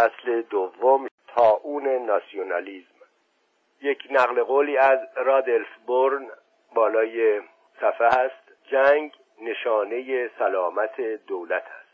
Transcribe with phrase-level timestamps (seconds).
[0.00, 2.86] فصل دوم تاون ناسیونالیزم.
[3.82, 6.30] یک نقل قولی از رادلف بورن
[6.74, 7.40] بالای
[7.80, 11.90] صفحه است جنگ نشانه سلامت دولت است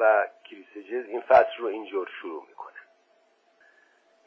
[0.00, 2.70] و کریسجز این فصل رو اینجور شروع می‌کنه.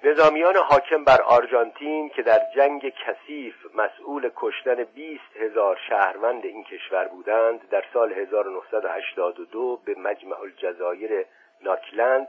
[0.03, 7.07] نظامیان حاکم بر آرژانتین که در جنگ کثیف مسئول کشتن 20 هزار شهروند این کشور
[7.07, 11.25] بودند در سال 1982 به مجمع الجزایر
[11.61, 12.27] ناکلند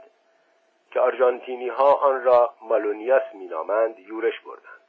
[0.95, 4.81] که آرژانتینی ها آن را مالونیاس مینامند یورش بردند.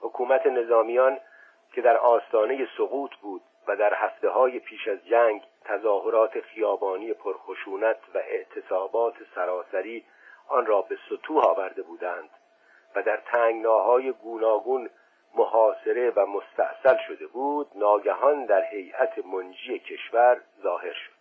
[0.00, 1.20] حکومت نظامیان
[1.72, 7.96] که در آستانه سقوط بود و در هفته های پیش از جنگ تظاهرات خیابانی پرخشونت
[8.14, 10.04] و اعتصابات سراسری
[10.48, 12.30] آن را به سطوح آورده بودند
[12.96, 14.90] و در تنگناهای گوناگون
[15.34, 21.17] محاصره و مستاصل شده بود ناگهان در هیئت منجی کشور ظاهر شد.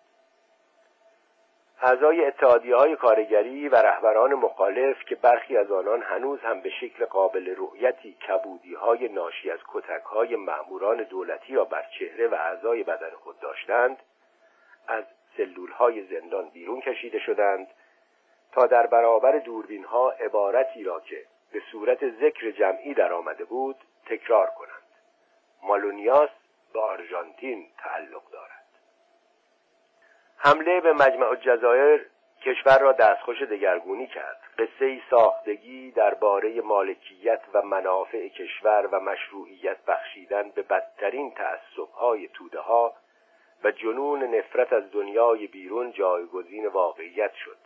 [1.82, 7.06] اعضای اتحادیه های کارگری و رهبران مخالف که برخی از آنان هنوز هم به شکل
[7.06, 12.84] قابل رؤیتی کبودی های ناشی از کتک های معموران دولتی را بر چهره و اعضای
[12.84, 13.98] بدن خود داشتند
[14.88, 15.04] از
[15.38, 17.68] سلول های زندان بیرون کشیده شدند
[18.52, 23.76] تا در برابر دوربین ها عبارتی را که به صورت ذکر جمعی در آمده بود
[24.06, 24.88] تکرار کنند.
[25.64, 26.30] مالونیاس
[26.74, 28.27] به آرژانتین تعلق
[30.38, 32.06] حمله به مجمع الجزایر
[32.42, 34.40] کشور را دستخوش دگرگونی کرد.
[34.58, 42.94] قصه ساختگی درباره مالکیت و منافع کشور و مشروعیت بخشیدن به بدترین تعصبهای توده ها
[43.64, 47.58] و جنون نفرت از دنیای بیرون جایگزین واقعیت شد.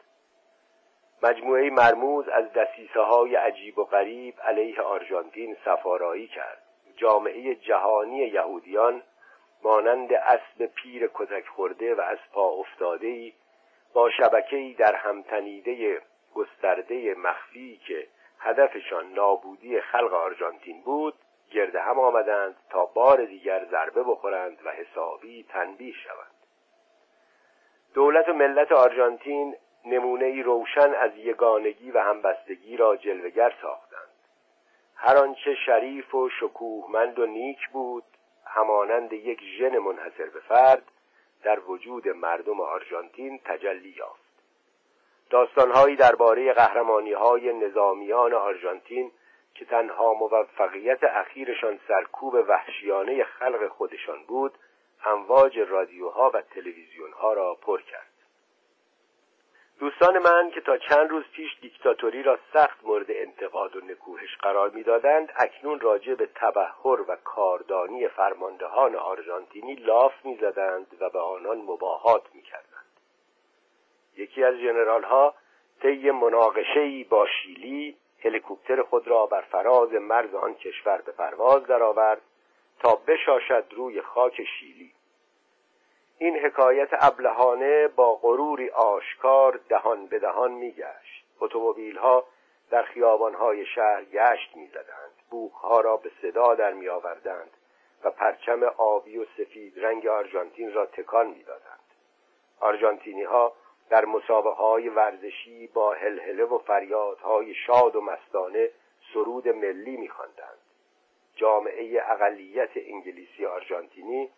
[1.24, 6.62] مجموعه مرموز از دسیسه های عجیب و غریب علیه آرژانتین سفارایی کرد.
[6.96, 9.04] جامعه جهانی یهودیان
[9.64, 13.34] مانند اسب پیر کتک خورده و از پا افتاده ای
[13.94, 16.02] با شبکه‌ای در همتنیده
[16.36, 18.08] گسترده مخفی که
[18.40, 21.14] هدفشان نابودی خلق آرژانتین بود
[21.52, 26.32] گرد هم آمدند تا بار دیگر ضربه بخورند و حسابی تنبیه شوند.
[27.94, 29.56] دولت و ملت آرژانتین
[29.86, 34.02] نمونه ای روشن از یگانگی و همبستگی را جلوگر ساختند.
[34.96, 38.04] هر آنچه شریف و شکوهمند و نیک بود
[38.54, 40.84] همانند یک ژن منحصر به فرد
[41.44, 44.32] در وجود مردم آرژانتین تجلی یافت.
[45.30, 49.12] داستانهایی درباره قهرمانی های نظامیان آرژانتین
[49.56, 54.58] که تنها موفقیت اخیرشان سرکوب وحشیانه خلق خودشان بود
[55.06, 58.11] امواج رادیوها و تلویزیونها را پر کرد.
[59.82, 64.70] دوستان من که تا چند روز پیش دیکتاتوری را سخت مورد انتقاد و نکوهش قرار
[64.70, 72.24] می‌دادند اکنون راجع به تبهر و کاردانی فرماندهان آرژانتینی لاف می‌زدند و به آنان مباهات
[72.34, 72.86] می‌کردند.
[74.18, 75.36] یکی از جنرال ها
[75.82, 82.22] طی مناقشهای با شیلی هلیکوپتر خود را بر فراز مرز آن کشور به پرواز درآورد
[82.80, 84.92] تا بشاشد روی خاک شیلی.
[86.22, 91.26] این حکایت ابلهانه با غروری آشکار دهان به دهان میگشت.
[91.98, 92.26] ها
[92.70, 95.12] در خیابانهای شهر گشت می‌زدند.
[95.30, 97.52] بوخها را به صدا در میآوردند
[98.04, 101.80] و پرچم آبی و سفید رنگ آرژانتین را تکان می‌دادند.
[102.60, 103.54] آرژانتینی ها
[103.90, 108.70] در مسابقه های ورزشی با هلهله و فریادهای شاد و مستانه
[109.14, 110.60] سرود ملی میخواندند.
[111.36, 114.30] جامعه اقلیت انگلیسی آرژانتینی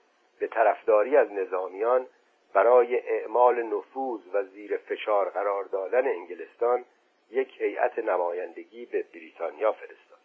[0.44, 2.08] به طرفداری از نظامیان
[2.54, 6.86] برای اعمال نفوذ و زیر فشار قرار دادن انگلستان
[7.32, 10.20] یک هیئت نمایندگی به بریتانیا فرستاد.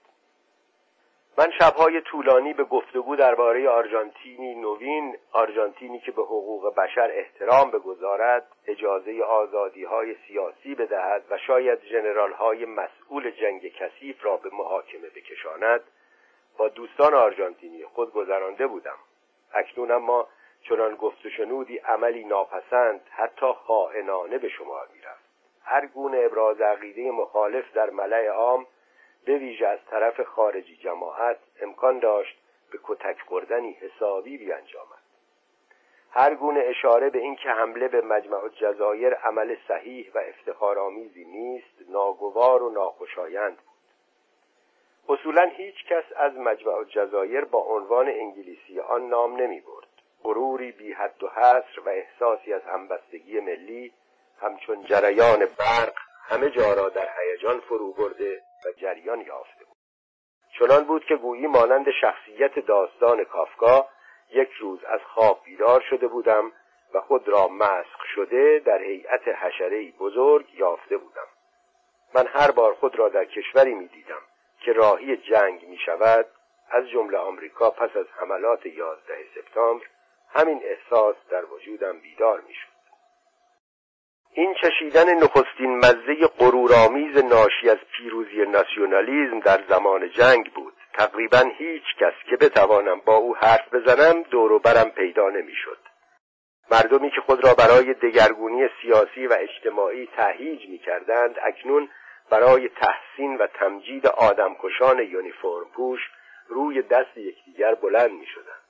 [1.38, 8.48] من شبهای طولانی به گفتگو درباره آرژانتینی نوین آرژانتینی که به حقوق بشر احترام بگذارد
[8.66, 15.08] اجازه آزادی های سیاسی بدهد و شاید جنرال های مسئول جنگ کثیف را به محاکمه
[15.08, 15.80] بکشاند
[16.58, 18.98] با دوستان آرژانتینی خود گذرانده بودم.
[19.52, 20.28] اکنون اما
[20.62, 25.28] چنان گفت و شنودی عملی ناپسند حتی خائنانه به شمار می‌رفت.
[25.62, 28.66] هر گونه ابراز عقیده مخالف در ملع عام
[29.24, 32.38] به ویژه از طرف خارجی جماعت امکان داشت
[32.72, 34.98] به کتک خوردنی حسابی بیانجامد.
[36.10, 42.62] هر گونه اشاره به اینکه حمله به مجمع الجزایر عمل صحیح و افتخارآمیزی نیست ناگوار
[42.62, 43.77] و ناخوشایند بود.
[45.08, 49.88] اصولا هیچ کس از مجمع الجزایر با عنوان انگلیسی آن نام نمی برد
[50.22, 53.92] غروری بی حد و حصر و احساسی از همبستگی ملی
[54.40, 55.94] همچون جریان برق
[56.28, 59.76] همه جا را در هیجان فرو برده و جریان یافته بود.
[60.58, 63.88] چنان بود که گویی مانند شخصیت داستان کافکا
[64.30, 66.52] یک روز از خواب بیدار شده بودم
[66.94, 71.26] و خود را مسخ شده در هیئت حشرهای بزرگ یافته بودم.
[72.14, 74.22] من هر بار خود را در کشوری می دیدم
[74.64, 76.26] که راهی جنگ می شود
[76.70, 79.86] از جمله آمریکا پس از حملات 11 سپتامبر
[80.34, 82.78] همین احساس در وجودم بیدار می شود
[84.32, 90.74] این چشیدن نخستین مزه غرورآمیز ناشی از پیروزی ناسیونالیزم در زمان جنگ بود.
[90.94, 95.78] تقریبا هیچ کس که بتوانم با او حرف بزنم دور برم پیدا نمی‌شد.
[96.70, 101.88] مردمی که خود را برای دگرگونی سیاسی و اجتماعی تهیج می کردند اکنون
[102.30, 106.00] برای تحسین و تمجید آدمکشان یونیفرم پوش
[106.48, 108.62] روی دست یکدیگر بلند می شدند.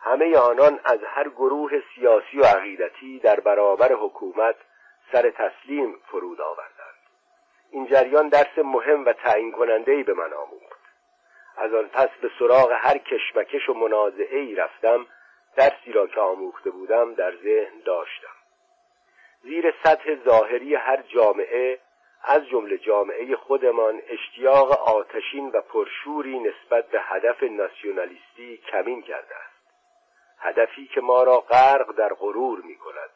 [0.00, 4.56] همه آنان از هر گروه سیاسی و عقیدتی در برابر حکومت
[5.12, 6.96] سر تسلیم فرود آوردند.
[7.70, 10.80] این جریان درس مهم و تعیین کننده به من آموخت.
[11.56, 15.06] از آن پس به سراغ هر کشمکش و منازعه ای رفتم
[15.56, 18.36] درسی را که آموخته بودم در ذهن داشتم.
[19.42, 21.78] زیر سطح ظاهری هر جامعه
[22.28, 29.56] از جمله جامعه خودمان اشتیاق آتشین و پرشوری نسبت به هدف ناسیونالیستی کمین کرده است.
[30.38, 33.10] هدفی که ما را غرق در غرور می کند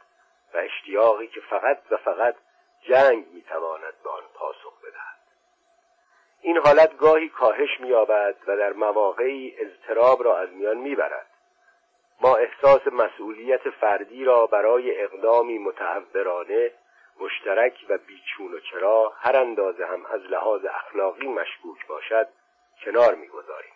[0.54, 2.34] و اشتیاقی که فقط و فقط
[2.82, 5.20] جنگ می‌تواند به آن پاسخ بدهد.
[6.42, 11.26] این حالت گاهی کاهش مییابد و در مواقعی اضطراب را از میان می‌برد.
[12.20, 16.72] ما احساس مسئولیت فردی را برای اقدامی متعورانه
[17.20, 22.28] مشترک و بیچون و چرا هر اندازه هم از لحاظ اخلاقی مشکوک باشد
[22.84, 23.72] کنار می‌گذاریم.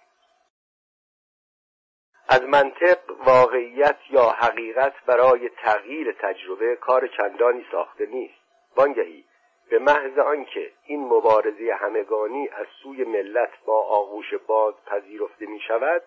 [2.28, 8.44] از منطق واقعیت یا حقیقت برای تغییر تجربه کار چندانی ساخته نیست.
[8.76, 9.24] وانگهی
[9.70, 16.02] به محض آنکه این مبارزه همگانی از سوی ملت با آغوش باز پذیرفته می شود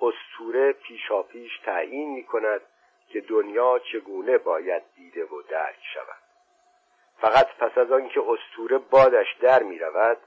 [0.00, 2.60] استوره پیشاپیش تعیین می کند
[3.08, 6.29] که دنیا چگونه باید دیده و درک شود.
[7.20, 10.18] فقط پس از آنکه استوره بادش در می رود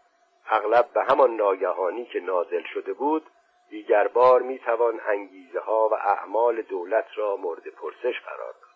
[0.50, 3.25] اغلب به همان ناگهانی که نازل شده بود
[3.69, 8.74] دیگر بار می توان انگیزه ها و اعمال دولت را مورد پرسش قرار داد.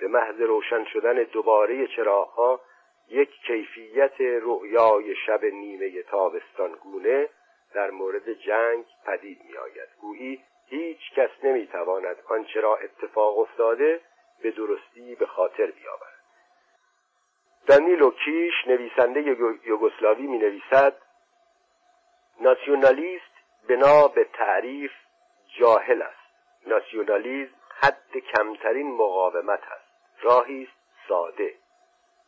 [0.00, 2.60] به محض روشن شدن دوباره چراغها
[3.08, 7.28] یک کیفیت رؤیای شب نیمه تابستان گونه
[7.74, 14.00] در مورد جنگ پدید می آید گویی هیچ کس نمی تواند آنچه را اتفاق افتاده
[14.42, 16.13] به درستی به خاطر بیاورد.
[17.66, 19.20] دانیلو کیش نویسنده
[19.64, 20.96] یوگسلاوی می نویسد
[22.40, 23.34] ناسیونالیست
[23.68, 24.92] بنا به تعریف
[25.58, 26.24] جاهل است.
[26.66, 30.22] ناسیونالیزم حد کمترین مقاومت است.
[30.22, 31.54] راهی است ساده.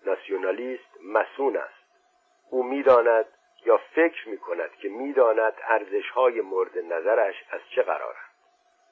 [0.06, 1.86] ناسیونالیست مسون است.
[2.50, 3.26] او می‌داند
[3.66, 8.30] یا فکر می کند که می‌داند ارزشهای مورد نظرش از چه قرارند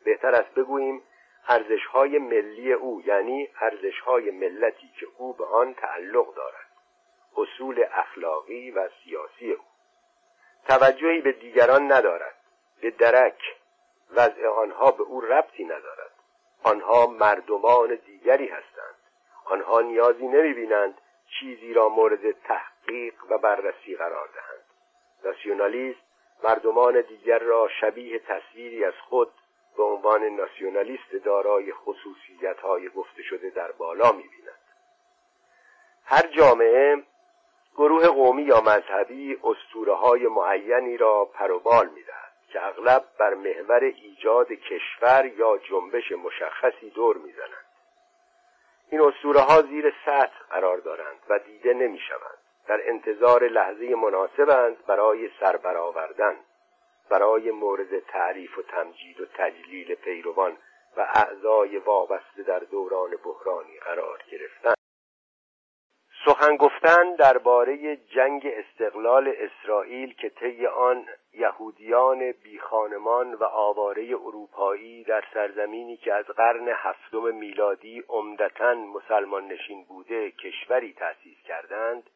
[0.05, 1.02] بهتر است بگوییم
[1.49, 6.67] ارزشهای ملی او یعنی ارزشهای ملتی که او به آن تعلق دارد.
[7.37, 9.64] اصول اخلاقی و سیاسی او.
[10.69, 12.35] توجهی به دیگران ندارد.
[12.81, 13.56] به درک
[14.11, 16.11] وضع آنها به او ربطی ندارد.
[16.62, 18.94] آنها مردمان دیگری هستند.
[19.44, 20.99] آنها نیازی نمی‌بینند
[21.40, 24.64] چیزی را مورد تحقیق و بررسی قرار دهند.
[25.25, 26.00] ناسیونالیست
[26.44, 29.32] مردمان دیگر را شبیه تصویری از خود
[29.76, 34.59] به عنوان ناسیونالیست دارای خصوصیت های گفته شده در بالا می‌بیند.
[36.05, 37.03] هر جامعه
[37.76, 44.52] گروه قومی یا مذهبی اسطوره های معینی را پروبال می‌دهد که اغلب بر محور ایجاد
[44.52, 47.64] کشور یا جنبش مشخصی دور می‌زنند.
[48.90, 52.38] این اسطوره ها زیر سطح قرار دارند و دیده نمی‌شوند.
[52.66, 56.37] در انتظار لحظه مناسبند برای سربرآوردن
[57.11, 60.56] برای مورد تعریف و تمجید و تجلیل پیروان
[60.96, 64.75] و اعضای وابسته در دوران بحرانی قرار گرفتن.
[66.26, 75.25] سخن گفتن درباره جنگ استقلال اسرائیل که طی آن یهودیان بیخانمان و آواره اروپایی در
[75.34, 82.11] سرزمینی که از قرن هفتم میلادی عمدتا مسلمان نشین بوده کشوری تأسیس کردند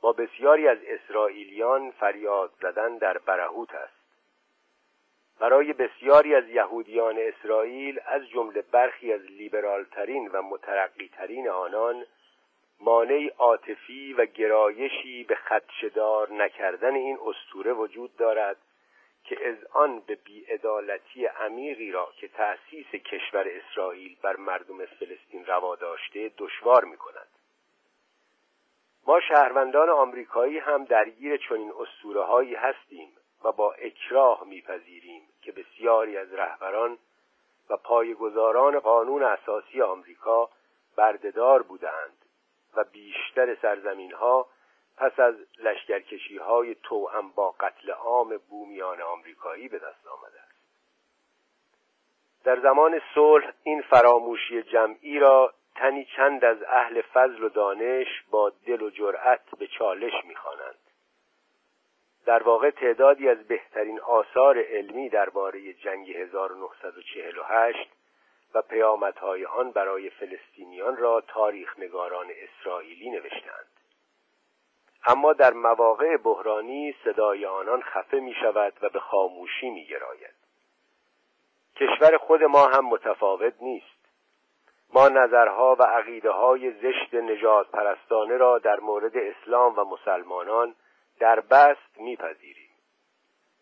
[0.00, 3.98] با بسیاری از اسرائیلیان فریاد زدن در برهوت است.
[5.40, 12.04] برای بسیاری از یهودیان اسرائیل از جمله برخی از لیبرالترین و مترقیترین آنان
[12.80, 18.56] مانع عاطفی و گرایشی به خدشدار نکردن این استوره وجود دارد
[19.24, 25.76] که از آن به بیعدالتی عمیقی را که تأسیس کشور اسرائیل بر مردم فلسطین روا
[25.76, 27.28] داشته دشوار می کند
[29.08, 33.08] ما شهروندان آمریکایی هم درگیر چنین اسطوره هایی هستیم
[33.44, 36.98] و با اکراه میپذیریم که بسیاری از رهبران
[37.70, 40.50] و پایگزاران قانون اساسی آمریکا
[40.96, 42.24] بردهدار بودند
[42.76, 44.46] و بیشتر سرزمین ها
[44.96, 50.58] پس از لشکرکشی های توأم با قتل عام بومیان آمریکایی به دست آمده است.
[52.44, 58.52] در زمان صلح این فراموشی جمعی را تنی چند از اهل فضل و دانش با
[58.66, 60.78] دل و جرأت به چالش می‌خوانند.
[62.26, 67.90] در واقع تعدادی از بهترین آثار علمی درباره جنگ 1948
[68.54, 73.66] و پیامدهای آن برای فلسطینیان را تاریخ نگاران اسرائیلی نوشتند
[75.06, 80.34] اما در مواقع بحرانی صدای آنان خفه می شود و به خاموشی می گراید.
[81.76, 83.97] کشور خود ما هم متفاوت نیست.
[84.94, 90.74] ما نظرها و عقیده های زشت نجات پرستانه را در مورد اسلام و مسلمانان
[91.18, 92.70] در بست میپذیریم.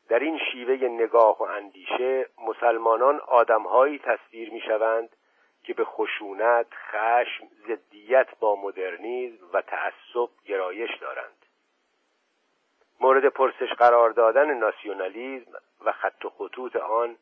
[0.08, 5.16] در این شیوه نگاه و اندیشه مسلمانان آدمهایی تصویر می‌شوند
[5.62, 11.46] که به خشونت، خشم، ضدیت با مدرنیزم و تعصب گرایش دارند.
[13.00, 15.52] مورد پرسش قرار دادن ناسیونالیزم
[15.84, 17.16] و خط و خطوط آن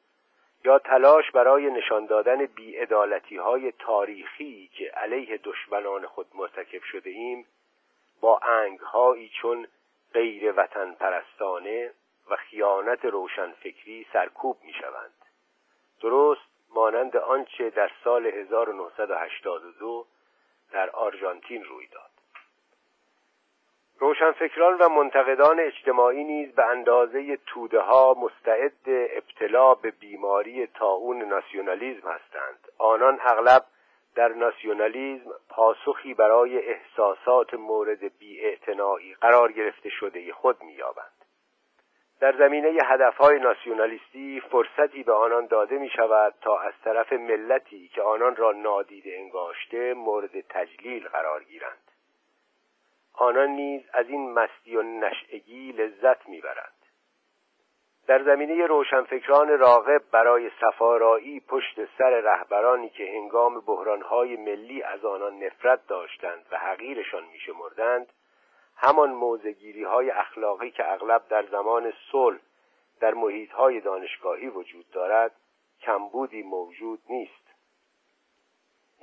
[0.65, 7.47] یا تلاش برای نشان دادن بیعدالتی های تاریخی که علیه دشمنان خود مرتکب شده ایم
[8.21, 9.67] با انگهایی چون
[10.13, 11.91] غیر وطن پرستانه
[12.31, 15.15] و خیانت روشنفکری سرکوب می شوند.
[16.01, 20.07] درست مانند آنچه در سال 1982
[20.73, 22.14] در آرژانتین روی داد.
[24.05, 32.09] روشنفکران و منتقدان اجتماعی نیز به اندازه توده ها مستعد ابتلا به بیماری تاون ناسیونالیزم
[32.09, 32.69] هستند.
[32.79, 33.65] آنان اغلب
[34.15, 41.25] در ناسیونالیزم پاسخی برای احساسات مورد بیاعتنایی قرار گرفته شده خود مییابند.
[42.21, 48.03] در زمینه هدفهای ناسیونالیستی فرصتی به آنان داده می شود تا از طرف ملتی که
[48.03, 51.94] آنان را نادیده انگاشته مورد تجلیل قرار گیرند.
[53.15, 56.75] آنان نیز از این مستی و نشعگی لذت می‌برند.
[58.07, 65.45] در زمینه روشنفکران راغب برای سفارایی پشت سر رهبرانی که هنگام بحرانهای ملی از آنان
[65.45, 68.07] نفرت داشتند و حقیرشان میشمردند
[68.77, 72.39] همان موزگیری های اخلاقی که اغلب در زمان صلح
[73.01, 75.33] در محیط های دانشگاهی وجود دارد
[75.81, 77.44] کمبودی موجود نیست.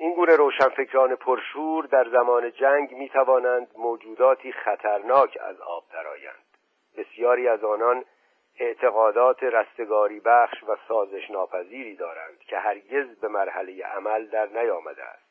[0.02, 6.44] این گونه روشنفکران پرشور در زمان جنگ می توانند موجوداتی خطرناک از آب درآیند.
[6.98, 8.06] بسیاری از آنان
[8.60, 15.26] اعتقادات رستگاری بخش و سازش ناپذیری دارند که هرگز به مرحله عمل در نیامده است.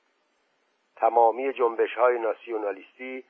[0.97, 3.25] تمامی جنبش های ناسیونالیستی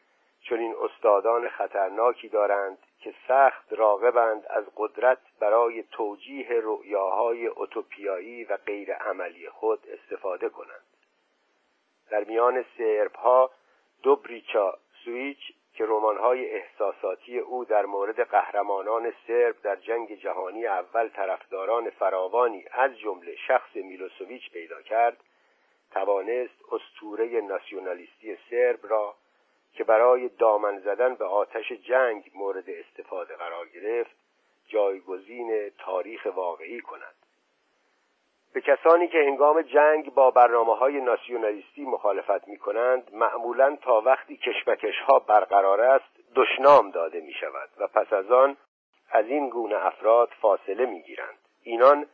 [0.49, 8.95] چنین استادان خطرناکی دارند که سخت راغبند از قدرت برای توجیه رؤیاهای اوتوپیایی و غیر
[8.95, 11.00] عملی خود استفاده کنند.
[12.11, 13.51] در میان سرب ها
[14.03, 15.39] دوبریچا سویچ
[15.75, 22.99] که رمان‌های احساساتی او در مورد قهرمانان سرب در جنگ جهانی اول طرفداران فراوانی از
[22.99, 25.17] جمله شخص میلوسویچ پیدا کرد
[25.93, 29.15] توانست استوره ناسیونالیستی سرب را
[29.73, 34.17] که برای دامن زدن به آتش جنگ مورد استفاده قرار گرفت
[34.69, 37.15] جایگزین تاریخ واقعی کند.
[38.53, 44.37] به کسانی که هنگام جنگ با برنامه های ناسیونالیستی مخالفت می کنند معمولا تا وقتی
[44.37, 48.57] کشمکش ها برقرار است دشنام داده می شود و پس از آن
[49.11, 52.07] از این گونه افراد فاصله می گیرند اینان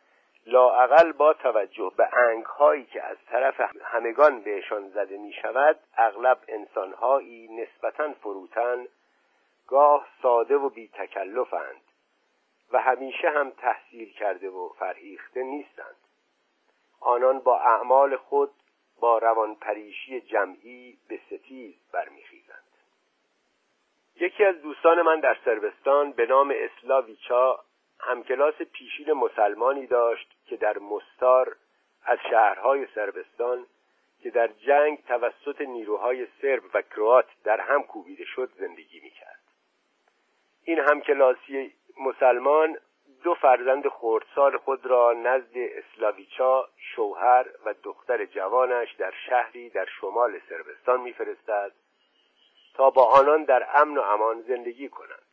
[0.46, 6.38] لاعقل با توجه به انگ هایی که از طرف همگان بهشان زده می شود اغلب
[6.48, 8.86] انسانهایی نسبتا فروتن
[9.68, 11.80] گاه ساده و بی تکلفند
[12.72, 16.05] و همیشه هم تحصیل کرده و فرهیخته نیستند.
[17.00, 18.50] آنان با اعمال خود
[19.00, 22.62] با روانپریشی جمعی به ستیز برمیخیزند.
[24.20, 27.60] یکی از دوستان من در سربستان به نام اسلاویچا
[28.00, 31.56] همکلاس پیشین مسلمانی داشت که در مستار
[32.04, 33.66] از شهرهای سربستان
[34.22, 39.40] که در جنگ توسط نیروهای سرب و کروات در هم کوبیده شد زندگی می‌کرد.
[40.64, 42.78] این همکلاسی مسلمان
[43.26, 50.40] دو فرزند خردسال خود را نزد اسلاویچا شوهر و دختر جوانش در شهری در شمال
[50.48, 51.72] سربستان میفرستد
[52.74, 55.26] تا با آنان در امن و امان زندگی کنند.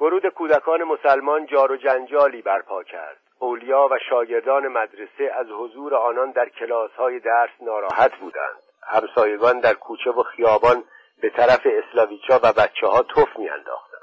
[0.00, 3.20] ورود کودکان مسلمان جار و جنجالی برپا کرد.
[3.38, 8.62] اولیا و شاگردان مدرسه از حضور آنان در کلاس های درس ناراحت بودند.
[8.82, 10.84] همسایگان در کوچه و خیابان
[11.22, 13.95] به طرف اسلاویچا و بچه ها توف میانداختند.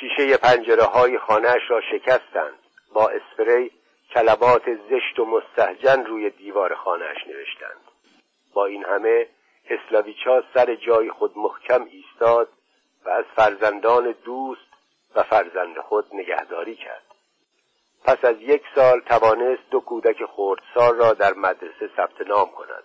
[0.00, 2.58] شیشه پنجره های خانهاش را شکستند.
[2.92, 3.70] با اسپری
[4.14, 7.80] کلمات زشت و مستهجن روی دیوار خانهاش نوشتند.
[8.54, 9.26] با این همه
[9.70, 12.48] اسلاویچا سر جای خود محکم ایستاد
[13.04, 14.70] و از فرزندان دوست
[15.14, 17.02] و فرزند خود نگهداری کرد.
[18.04, 22.84] پس از یک سال توانست دو کودک خردسال را در مدرسه ثبت نام کند.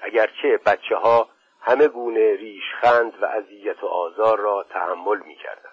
[0.00, 1.28] اگرچه بچه ها
[1.60, 5.69] همه گونه ریشخند و اذیت و آزار را تحمل می کردند.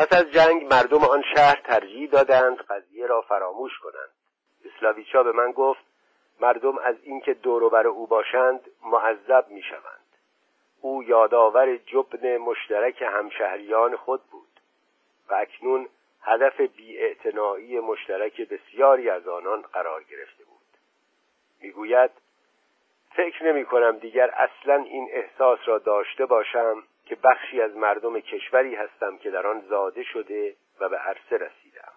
[0.00, 4.10] پس از جنگ مردم آن شهر ترجیح دادند قضیه را فراموش کنند.
[4.64, 5.80] اسلاویچا به من گفت
[6.40, 10.06] مردم از اینکه دوروبر او باشند معذب می شوند
[10.80, 14.60] او یادآور جبن مشترک همشهریان خود بود
[15.28, 15.88] و اکنون
[16.22, 20.78] هدف بیاعتنایی مشترک بسیاری از آنان قرار گرفته بود.
[21.60, 22.10] می‌گوید
[23.16, 28.74] فکر نمی کنم دیگر اصلا این احساس را داشته باشم که بخشی از مردم کشوری
[28.74, 31.92] هستم که در آن زاده شده و به عرصه رسیدم.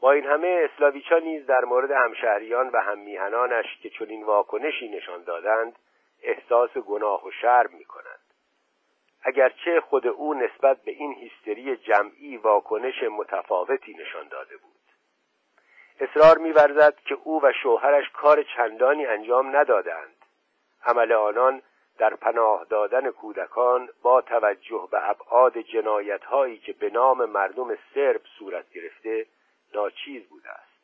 [0.00, 5.78] با این همه اسلاویچا نیز در مورد همشهریان و هممیهنانش که چنین واکنشی نشان دادند
[6.22, 8.20] احساس گناه و شرم می کند
[9.22, 14.72] اگرچه خود او نسبت به این هیستری جمعی واکنش متفاوتی نشان داده بود.
[16.00, 20.16] اصرار می‌ورزد که او و شوهرش کار چندانی انجام ندادند.
[20.84, 21.62] عمل آنان
[21.98, 28.20] در پناه دادن کودکان با توجه به ابعاد جنایت هایی که به نام مردم سرب
[28.38, 29.26] صورت گرفته
[29.74, 30.76] ناچیز بوده است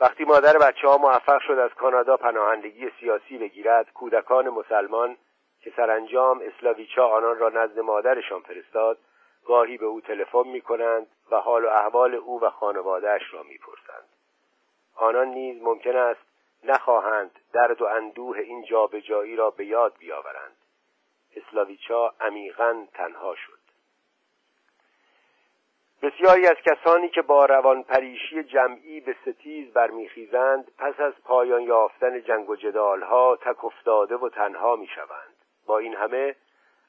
[0.00, 5.16] وقتی مادر بچه ها موفق شد از کانادا پناهندگی سیاسی بگیرد کودکان مسلمان
[5.60, 8.98] که سرانجام اسلاویچا آنان را نزد مادرشان فرستاد
[9.46, 13.58] گاهی به او تلفن می کنند و حال و احوال او و خانوادهش را می
[13.58, 14.08] پرسند.
[14.96, 16.29] آنان نیز ممکن است
[16.64, 20.56] نخواهند درد و اندوه این جابجایی را به یاد بیاورند.
[21.36, 23.60] اسلاویچا عمیقا تنها شد.
[26.02, 32.22] بسیاری از کسانی که با روان پریشی جمعی به ستیز برمیخیزند پس از پایان یافتن
[32.22, 35.36] جنگ و جدالها تک افتاده و تنها می‌شوند.
[35.66, 36.36] با این همه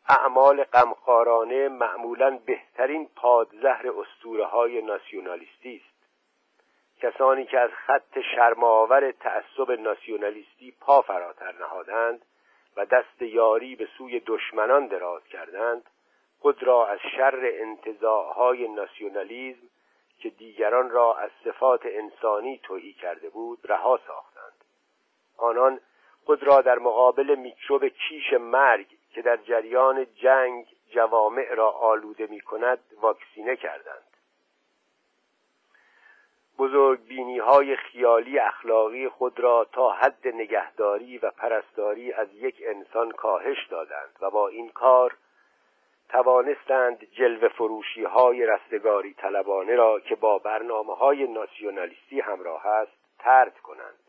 [0.10, 5.91] اعمال غمخوارانه معمولا بهترین پادزهر اسطوره های ناسیونالیستی است.
[7.02, 12.26] کسانی که از خط شرماور تعصب ناسیونالیستی پا فراتر نهادند
[12.78, 15.84] و دست یاری به سوی دشمنان دراز کردند
[16.40, 19.68] خود را از شر انتظاعهای ناسیونالیزم
[20.20, 24.66] که دیگران را از صفات انسانی تویی کرده بود رها ساختند.
[25.38, 25.80] آنان
[26.26, 32.42] خود را در مقابل میکروب کیش مرگ که در جریان جنگ جوامع را آلوده می
[32.42, 34.11] کند واکسینه کردند.
[36.62, 43.12] بزرگ بینی های خیالی اخلاقی خود را تا حد نگهداری و پرستاری از یک انسان
[43.12, 45.18] کاهش دادند و با این کار
[46.10, 53.58] توانستند جلوه فروشی های رستگاری طلبانه را که با برنامه های ناسیونالیستی همراه است ترد
[53.58, 54.00] کنند.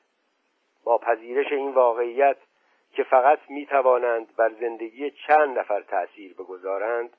[0.84, 2.36] با پذیرش این واقعیت
[2.92, 7.16] که فقط می توانند بر زندگی چند نفر تأثیر بگذارند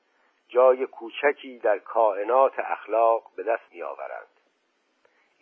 [0.48, 4.34] جای کوچکی در کائنات اخلاق به دست می آورند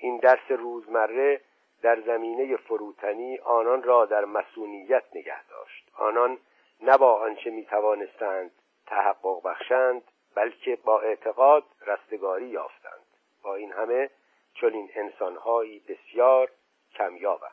[0.02, 1.40] این درس روزمره
[1.82, 5.90] در زمینه فروتنی آنان را در مسئولیت نگه داشت.
[5.98, 6.38] آنان
[6.80, 8.50] نه با آنچه می توانستند
[8.86, 10.02] تحقق بخشند
[10.34, 13.06] بلکه با اعتقاد رستگاری یافتند.
[13.42, 14.10] با این همه
[14.54, 16.50] چون این انسانهایی بسیار
[16.94, 17.52] کمیابند.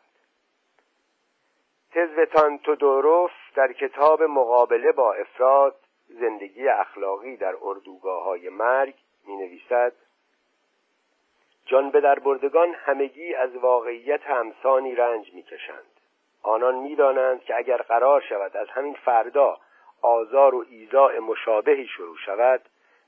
[1.92, 5.76] تزوتان تودوروف در کتاب مقابله با افراد
[6.08, 8.96] زندگی اخلاقی در اردوگاه های مرگ
[9.28, 9.94] می نویسد
[11.70, 16.00] جان به در بردگان همگی از واقعیت همسانی رنج می کشند.
[16.44, 19.58] آنان می دانند که اگر قرار شود از همین فردا
[20.02, 22.62] آزار و ایزاع مشابهی شروع شود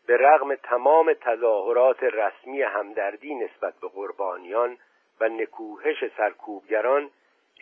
[0.08, 4.78] به رغم تمام تظاهرات رسمی همدردی نسبت به قربانیان
[5.22, 7.10] و نکوهش سرکوبگران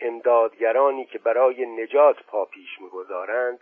[0.00, 3.60] امدادگرانی که برای نجات پا پیش می‌گذارند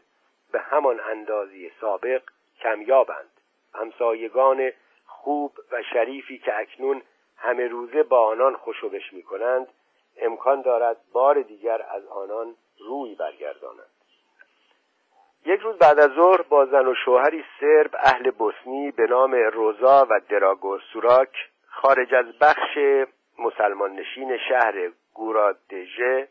[0.52, 2.22] به همان اندازی سابق
[2.60, 3.30] کمیابند
[3.74, 4.72] همسایگان
[5.06, 7.02] خوب و شریفی که اکنون
[7.38, 9.68] همه روزه با آنان خوشوبش می کنند
[10.20, 13.90] امکان دارد بار دیگر از آنان روی برگردانند.
[15.46, 20.06] یک روز بعد از ظهر با زن و شوهری سرب اهل بوسنی به نام روزا
[20.10, 22.78] و دراگو سوراک خارج از بخش
[23.38, 26.28] مسلمان نشین شهر گورادژه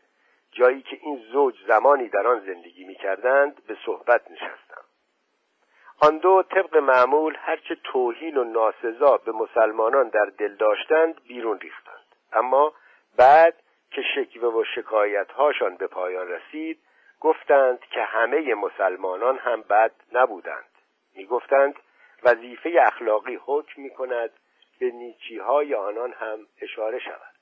[0.52, 4.84] جایی که این زوج زمانی در آن زندگی می کردند به صحبت نشستم.
[6.00, 12.06] آن دو طبق معمول هرچه توهین و ناسزا به مسلمانان در دل داشتند بیرون ریختند.
[12.32, 12.72] اما
[13.16, 13.54] بعد
[13.90, 16.78] که شکوه و شکایت هاشان به پایان رسید
[17.20, 20.68] گفتند که همه مسلمانان هم بد نبودند.
[21.14, 21.74] می گفتند
[22.22, 24.30] وظیفه اخلاقی حکم می کند
[24.80, 27.34] به نیچی های آنان هم اشاره شود.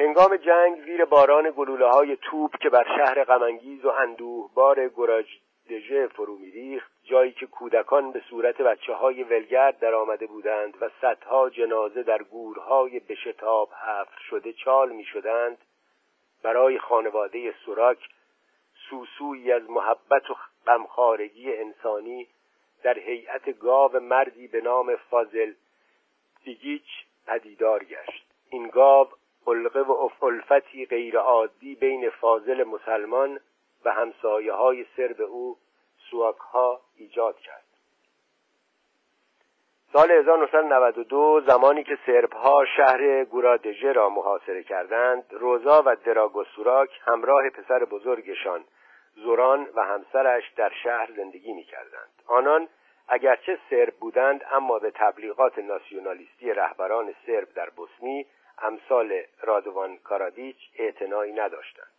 [0.00, 4.88] هنگام جنگ زیر باران گلوله های توپ که بر شهر غمانگیز و اندوهبار
[5.68, 6.90] گراجدژه فرو میریخت.
[7.04, 12.22] جایی که کودکان به صورت بچه های ولگرد در آمده بودند و صدها جنازه در
[12.22, 15.58] گورهای بشتاب حفر شده چال می شدند
[16.42, 17.98] برای خانواده سوراک
[18.90, 20.34] سوسوی از محبت و
[20.66, 22.26] غمخوارگی انسانی
[22.82, 25.52] در هیئت گاو مردی به نام فاضل
[26.44, 28.26] دیگیچ پدیدار گشت.
[28.50, 29.08] این گاو
[29.46, 33.40] حلقه و الفتی غیرعادی بین فاضل مسلمان
[33.86, 35.56] و همسایه های سرب او
[36.10, 37.64] سواک ها ایجاد کرد
[39.92, 47.50] سال 1992 زمانی که سرب ها شهر گورادژه را محاصره کردند روزا و دراگوسوراک همراه
[47.50, 48.64] پسر بزرگشان
[49.14, 52.22] زوران و همسرش در شهر زندگی می کردند.
[52.26, 52.68] آنان
[53.08, 58.26] اگرچه سرب بودند اما به تبلیغات ناسیونالیستی رهبران سرب در بوسنی
[58.58, 61.95] امثال رادوان کارادیچ اعتنایی نداشتند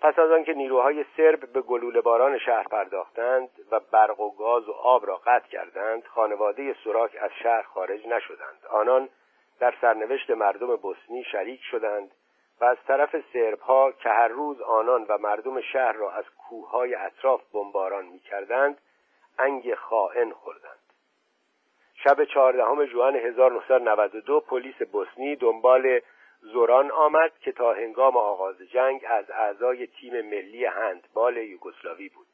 [0.00, 4.72] پس از آنکه نیروهای سرب به گلوله باران شهر پرداختند و برق و گاز و
[4.72, 8.66] آب را قطع کردند خانواده سوراک از شهر خارج نشدند.
[8.70, 9.08] آنان
[9.60, 12.10] در سرنوشت مردم بوسنی شریک شدند
[12.60, 16.94] و از طرف سرب ها که هر روز آنان و مردم شهر را از کوههای
[16.94, 18.78] اطراف بمباران می‌کردند
[19.38, 20.78] انگ خائن خوردند.
[21.94, 26.00] شب چهاردهم ژوئن 1992 پلیس بوسنی دنبال
[26.40, 32.26] زوران آمد که تا هنگام آغاز جنگ از اعضای تیم ملی هندبال یوگسلاوی بود.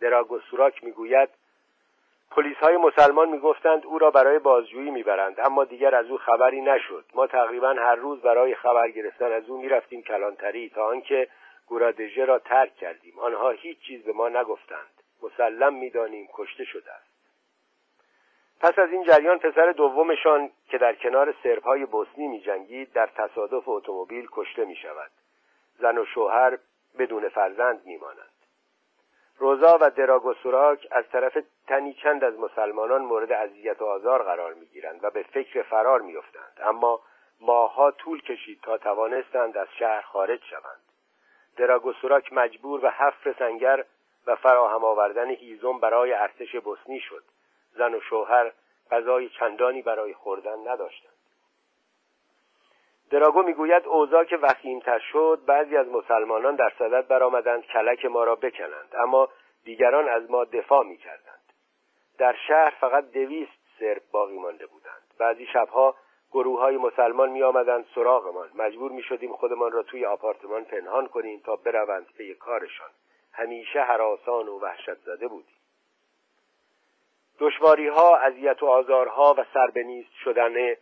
[0.00, 1.28] دراگو سوراک می‌گوید
[2.30, 7.04] پلیس های مسلمان می‌گفتند او را برای بازجویی می‌برند اما دیگر از او خبری نشد.
[7.14, 11.28] ما تقریبا هر روز برای خبر گرفتن از او می‌رفتیم کلانتری تا آنکه
[11.66, 13.18] گورادژه را ترک کردیم.
[13.18, 15.02] آنها هیچ چیز به ما نگفتند.
[15.22, 17.09] مسلم می‌دانیم کشته شده است.
[18.60, 23.68] پس از این جریان پسر دومشان که در کنار سربهای بوسنی می جنگید در تصادف
[23.68, 25.10] اتومبیل کشته می شود
[25.78, 26.58] زن و شوهر
[26.98, 28.30] بدون فرزند می مانند
[29.38, 34.66] روزا و دراگوسوراک از طرف تنی چند از مسلمانان مورد اذیت و آزار قرار می
[34.66, 36.60] گیرند و به فکر فرار می افتند.
[36.62, 37.00] اما
[37.40, 40.80] ماهها طول کشید تا توانستند از شهر خارج شوند.
[41.56, 43.84] دراگوسوراک مجبور به حفر سنگر
[44.26, 47.22] و فراهم آوردن هیزم برای ارتش بوسنی شد.
[47.72, 48.52] زن و شوهر
[48.90, 51.12] غذای چندانی برای خوردن نداشتند.
[53.10, 58.36] دراگو می‌گوید اوضاع که وخیمتر شد بعضی از مسلمانان در صدد برآمدند کلک ما را
[58.36, 59.28] بکنند اما
[59.64, 61.52] دیگران از ما دفاع می‌کردند.
[62.18, 65.14] در شهر فقط دویست سرب باقی مانده بودند.
[65.18, 65.94] بعضی شبها
[66.32, 68.50] گروه های مسلمان می آمدند سراغمان.
[68.54, 72.90] مجبور می شدیم خودمان را توی آپارتمان پنهان کنیم تا بروند پی کارشان.
[73.32, 75.59] همیشه حراسان و وحشت زده بودیم.
[77.40, 80.74] دشواری ها اذیت و آزارها و سربنیست شدن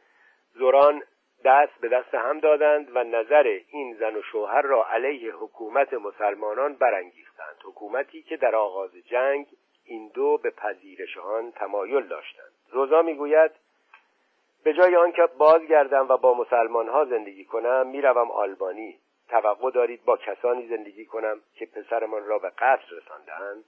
[0.55, 1.03] زوران
[1.45, 6.75] دست به دست هم دادند و نظر این زن و شوهر را علیه حکومت مسلمانان
[6.75, 7.57] برانگیختند.
[7.65, 9.47] حکومتی که در آغاز جنگ
[9.85, 12.53] این دو به پذیرش آن تمایل داشتند.
[12.71, 13.51] روزا می‌گوید
[14.65, 18.99] به جای آنکه بازگردم و با مسلمان ها زندگی کنم می‌روم آلبانی.
[19.29, 23.65] توقع دارید با کسانی زندگی کنم که پسرمان را به قتل رساندهاند؟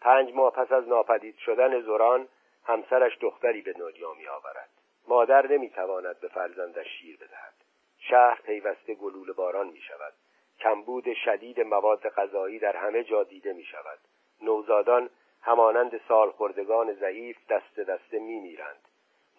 [0.00, 2.28] پنج ماه پس از ناپدید شدن زوران
[2.64, 4.68] همسرش دختری به دنیا می آورد
[5.08, 7.54] مادر نمی تواند به فرزندش شیر بدهد.
[7.98, 10.12] شهر پیوسته گلوله باران می شود
[10.60, 13.98] کمبود شدید مواد غذایی در همه جا دیده می شود
[14.42, 15.10] نوزادان
[15.42, 18.88] همانند سالخوردگان ضعیف دست دسته می میرند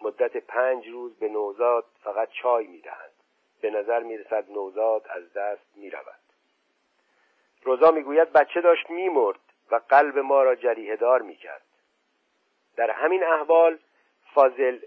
[0.02, 3.12] مدت پنج روز به نوزاد فقط چای می دهند
[3.60, 6.20] به نظر می رسد نوزاد از دست می رود
[7.62, 9.49] روزا می‌گوید بچه داشت میمرد.
[9.70, 11.62] و قلب ما را جریه دار می کرد
[12.76, 13.78] در همین احوال
[14.34, 14.78] فاضل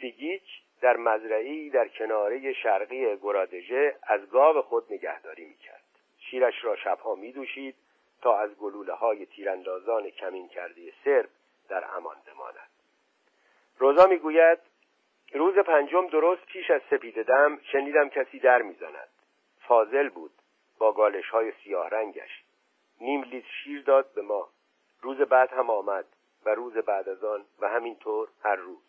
[0.00, 0.42] فیگیچ
[0.80, 5.84] در مزرعی در کناره شرقی گرادژه از گاو خود نگهداری می کرد
[6.18, 7.76] شیرش را شبها می دوشید
[8.22, 11.28] تا از گلوله های تیراندازان کمین کرده سرب
[11.68, 12.70] در امان بماند.
[13.78, 14.58] روزا می‌گوید
[15.32, 19.08] روز پنجم درست پیش از سپید دم شنیدم کسی در می‌زند.
[19.60, 20.30] فاضل بود
[20.78, 22.45] با گالش های سیاه رنگش.
[23.00, 24.48] نیم لیتر شیر داد به ما.
[25.00, 26.04] روز بعد هم آمد
[26.44, 28.82] و روز بعد از آن و همینطور هر روز.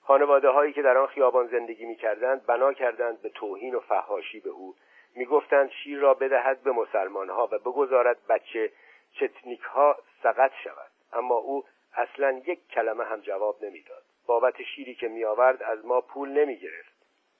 [0.00, 4.40] خانواده هایی که در آن خیابان زندگی می کردند بنا کردند به توهین و فهاشی
[4.40, 4.74] به او.
[5.14, 8.72] می گفتند شیر را بدهد به مسلمان ها و بگذارد بچه
[9.12, 10.90] چتنیک ها سقط شود.
[11.12, 14.02] اما او اصلا یک کلمه هم جواب نمی‌داد.
[14.26, 16.96] بابت شیری که می آورد از ما پول نمی گرفت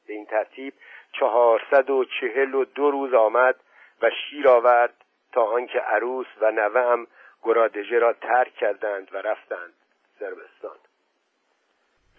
[0.06, 0.74] به این ترتیب
[1.12, 3.56] چهارصد و چهل و دو روز آمد
[4.02, 4.94] و شیر آورد
[5.36, 7.06] تا آنکه عروس و نوه هم
[7.42, 9.74] گرادژه را ترک کردند و رفتند
[10.18, 10.76] سربستان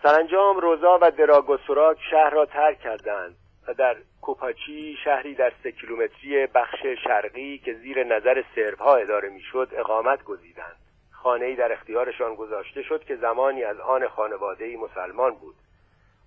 [0.04, 3.36] سرانجام روزا و دراگوسوراک شهر را ترک کردند
[3.68, 9.70] و در کوپاچی شهری در سه کیلومتری بخش شرقی که زیر نظر سربها اداره می‌شد
[9.72, 10.78] اقامت گزیدند.
[11.12, 15.56] خانهای در اختیارشان گذاشته شد که زمانی از آن خانواده مسلمان بود.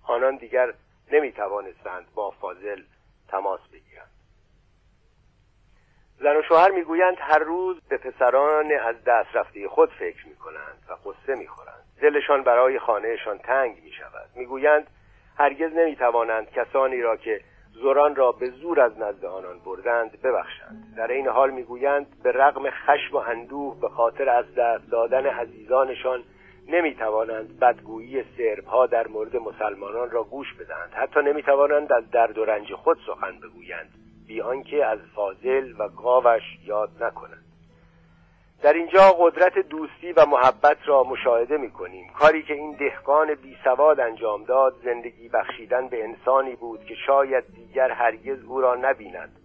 [0.07, 0.73] آنان دیگر
[1.11, 2.81] نمی توانستند با فاضل
[3.27, 3.90] تماس بگیرند.
[6.21, 10.77] زن و شوهر می‌گویند هر روز به پسران از دست رفته خود فکر می کنند
[10.89, 14.87] و قصه می خورند دلشان برای خانهشان تنگ می شود می‌گویند
[15.37, 17.41] هرگز نمی توانند کسانی را که
[17.73, 20.93] زوران را به زور از نزد آنان بردند ببخشند.
[20.97, 26.23] در این حال می‌گویند به رغم خشم و اندوه به خاطر از دست دادن عزیزانشان
[26.67, 28.23] نمی توانند بدگویی
[28.67, 30.91] ها در مورد مسلمانان را گوش بدهند.
[30.93, 34.00] حتی نمی توانند از درد و رنج خود سخن بگویند.
[34.31, 37.45] بی آنکه از فاضل و گاوش یاد نکنند.
[38.61, 43.57] در اینجا قدرت دوستی و محبت را مشاهده می کنیم کاری که این دهقان بی
[43.63, 49.39] سواد انجام داد زندگی بخشیدن به انسانی بود که شاید دیگر هرگز او را نبیند.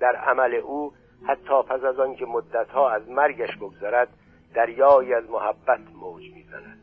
[0.00, 0.92] در عمل او
[1.26, 4.08] حتی پس از آنکه مدتها از مرگش بگذرد
[4.54, 6.80] دریایی از محبت موج می‌زند.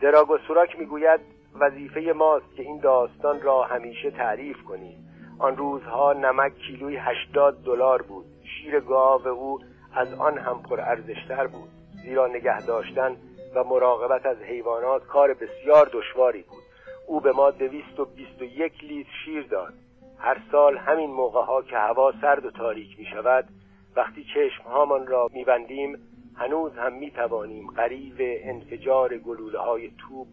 [0.00, 1.20] دراگو سوراک می‌گوید
[1.54, 5.13] وظیفه ماست که این داستان را همیشه تعریف کنیم.
[5.38, 8.24] آن روزها نمک کیلوی هشتاد دلار بود.
[8.44, 9.58] شیر گاو او
[9.94, 11.68] از آن هم پر ارزشتر بود.
[12.04, 13.16] زیرا نگه داشتن
[13.54, 16.62] و مراقبت از حیوانات کار بسیار دشواری بود.
[17.06, 19.74] او به ما دویست و بیست و یک لیتر شیر داد.
[20.18, 23.48] هر سال همین موقع ها که هوا سرد و تاریک می شود
[23.96, 25.98] وقتی چشمهامان را میبندیم
[26.36, 30.26] هنوز هم می توانیم قریب انفجار گلوله های توپ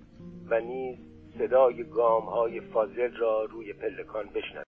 [0.50, 0.98] و نیز
[1.38, 4.71] صدای گام های فاضل را روی پلکان بشنویم.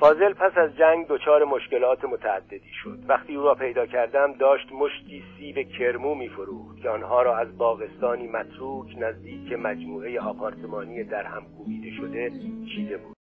[0.00, 2.98] فاضل پس از جنگ دچار مشکلات متعددی شد.
[3.08, 6.82] وقتی او را پیدا کردم داشت مشتی سیب کرمو میفروخت.
[6.82, 12.30] که آنها را از باغستانی متروک نزدیک مجموعه آپارتمانی در هم کوبیده شده
[12.74, 13.16] چیده بود.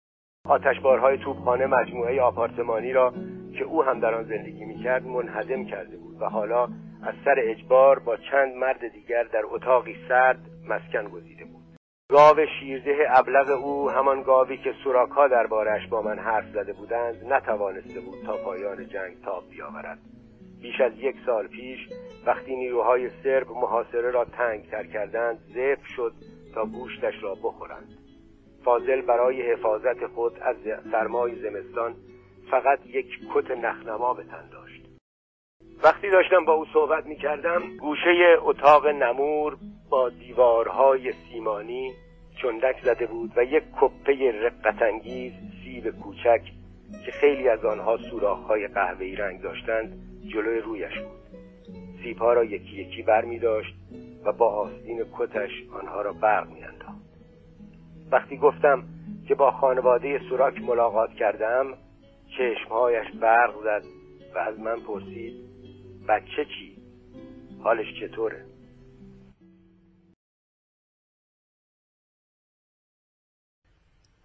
[0.49, 3.15] آتشبارهای توپخانه مجموعه آپارتمانی را
[3.59, 6.65] که او هم در آن زندگی می‌کرد منهدم کرده بود و حالا
[7.03, 11.60] از سر اجبار با چند مرد دیگر در اتاقی سرد مسکن گزیده بود.
[12.11, 18.01] گاو شیرده ابلغ او همان گاوی که سوراکها دربارش با من حرف زده بودند نتوانسته
[18.01, 19.99] بود تا پایان جنگ تاب بیاورد.
[20.63, 21.79] بیش از یک سال پیش
[22.27, 26.13] وقتی نیروهای سرب محاصره را تنگ تر کردند زف شد
[26.55, 27.99] تا گوشتش را بخورند.
[28.65, 30.57] فاضل برای حفاظت خود از
[30.93, 31.95] سرمای زمستان
[32.51, 34.87] فقط یک کت نخنما به تن داشت.
[35.85, 39.57] وقتی داشتم با او صحبت می کردم گوشه اتاق نمور
[39.91, 41.93] با دیوارهای سیمانی
[42.43, 45.33] چندک زده بود و یک کپه رقتانگیز
[45.65, 46.43] سیب کوچک
[47.05, 49.93] که خیلی از آنها سوراخهای قهوه‌ای رنگ داشتند
[50.33, 51.21] جلوی رویش بود
[52.03, 53.75] سیبها را یکی یکی بر می داشت
[54.25, 55.51] و با آستین کتش
[55.81, 57.01] آنها را برق می انداخت.
[58.11, 58.85] وقتی گفتم
[59.29, 61.67] که با خانواده سوراک ملاقات کردم
[62.39, 63.85] چشمهایش برق زد
[64.35, 65.35] و از من پرسید
[66.09, 66.77] بچه چی؟
[67.63, 68.50] حالش چطوره؟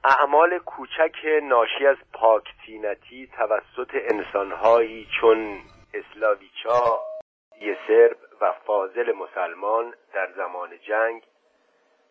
[0.08, 5.62] اعمال کوچک ناشی از پاکتینتی توسط انسانهایی چون
[5.94, 7.00] اسلاویچا
[7.62, 11.24] یسرب و فاضل مسلمان در زمان جنگ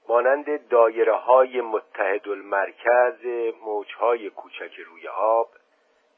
[0.09, 3.27] مانند دایره های متحد المرکز
[3.63, 5.49] موجهای کوچک روی آب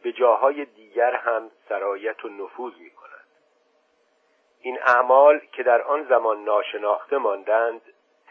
[0.03, 3.27] به جاهای دیگر هم سرایت و نفوذ می کند.
[4.61, 7.83] این اعمال که در آن زمان ناشناخته ماندند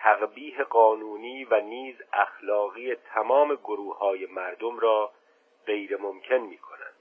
[0.05, 5.11] تقبیح قانونی و نیز اخلاقی تمام گروه های مردم را
[5.65, 6.95] غیر ممکن می کنند.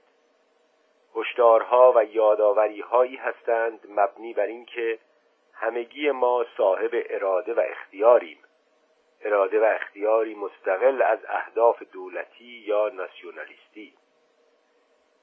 [1.15, 4.99] هشدارها و یادآوری هایی هستند مبنی بر اینکه
[5.53, 8.37] همگی ما صاحب اراده و اختیاریم.
[9.21, 13.93] اراده و اختیاری مستقل از اهداف دولتی یا ناسیونالیستی.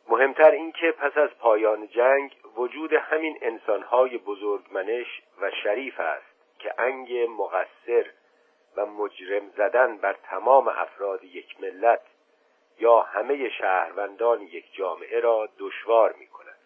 [0.08, 6.31] مهمتر اینکه پس از پایان جنگ وجود همین انسانهای بزرگمنش و شریف است.
[6.62, 8.10] که انگ مقصر
[8.76, 12.02] و مجرم زدن بر تمام افراد یک ملت
[12.78, 16.56] یا همه شهروندان یک جامعه را دشوار می کند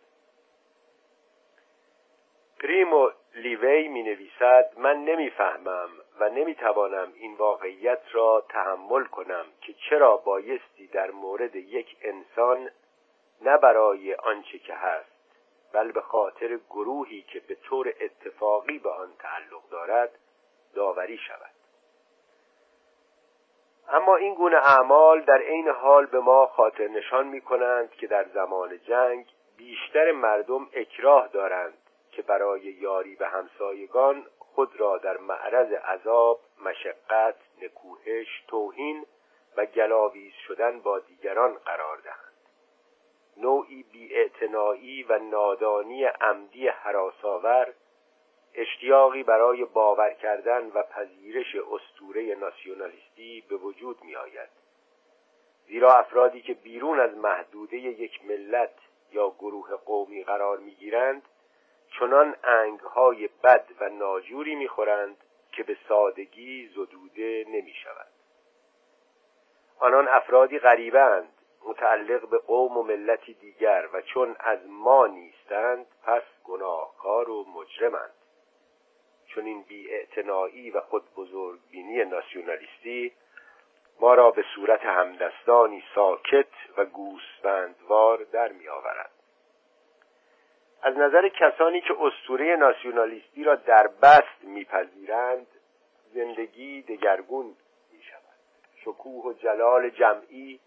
[2.60, 10.16] پریمو لیوی می نویسد من نمی‌فهمم و نمی‌توانم این واقعیت را تحمل کنم که چرا
[10.16, 12.70] بایستی در مورد یک انسان
[13.42, 15.15] نه برای آنچه که هست
[15.72, 20.10] بل به خاطر گروهی که به طور اتفاقی به آن تعلق دارد
[20.74, 21.50] داوری شود.
[23.88, 28.24] اما این گونه اعمال در عین حال به ما خاطر نشان می کنند که در
[28.24, 29.26] زمان جنگ
[29.56, 31.78] بیشتر مردم اکراه دارند
[32.12, 39.06] که برای یاری به همسایگان خود را در معرض عذاب مشقت نکوهش توهین
[39.56, 42.25] و گلاویز شدن با دیگران قرار دهند.
[43.36, 47.74] نوعی بیاعتنایی و نادانی عمدی حراساور
[48.54, 54.48] اشتیاقی برای باور کردن و پذیرش استوره ناسیونالیستی به وجود می آید
[55.66, 58.74] زیرا افرادی که بیرون از محدوده یک ملت
[59.12, 61.22] یا گروه قومی قرار می گیرند
[61.98, 65.16] چنان انگهای بد و ناجوری می‌خورند
[65.52, 68.06] که به سادگی زدوده نمی شود
[69.78, 71.35] آنان افرادی غریبند
[71.66, 78.14] متعلق به قوم و ملتی دیگر و چون از ما نیستند پس گناهکار و مجرمند.
[79.26, 83.12] چون این بیاعتنایی و خود بزرگبینی ناسیونالیستی
[84.00, 89.10] ما را به صورت همدستانی ساکت و گوسفندوار در می آورد
[90.82, 95.46] از نظر کسانی که استوره ناسیونالیستی را در بست میپذیرند
[96.14, 97.46] زندگی دگرگون
[97.92, 98.36] می شود
[98.76, 100.60] شکوه و جلال جمعی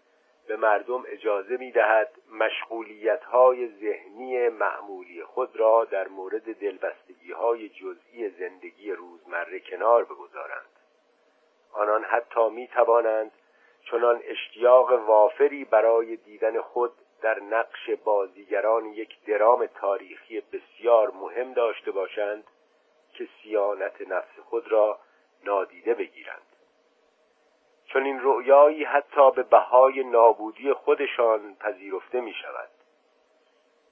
[0.50, 7.68] به مردم اجازه می دهد مشغولیت های ذهنی معمولی خود را در مورد دلبستگی های
[7.68, 10.70] جزئی زندگی روزمره کنار بگذارند.
[11.72, 13.32] آنان حتی می توانند
[13.90, 21.90] چنان اشتیاق وافری برای دیدن خود در نقش بازیگران یک درام تاریخی بسیار مهم داشته
[21.90, 22.44] باشند
[23.12, 24.98] که سیانت نفس خود را
[25.44, 26.49] نادیده بگیرند.
[27.92, 32.68] چون این رؤیایی حتی به بهای نابودی خودشان پذیرفته می شود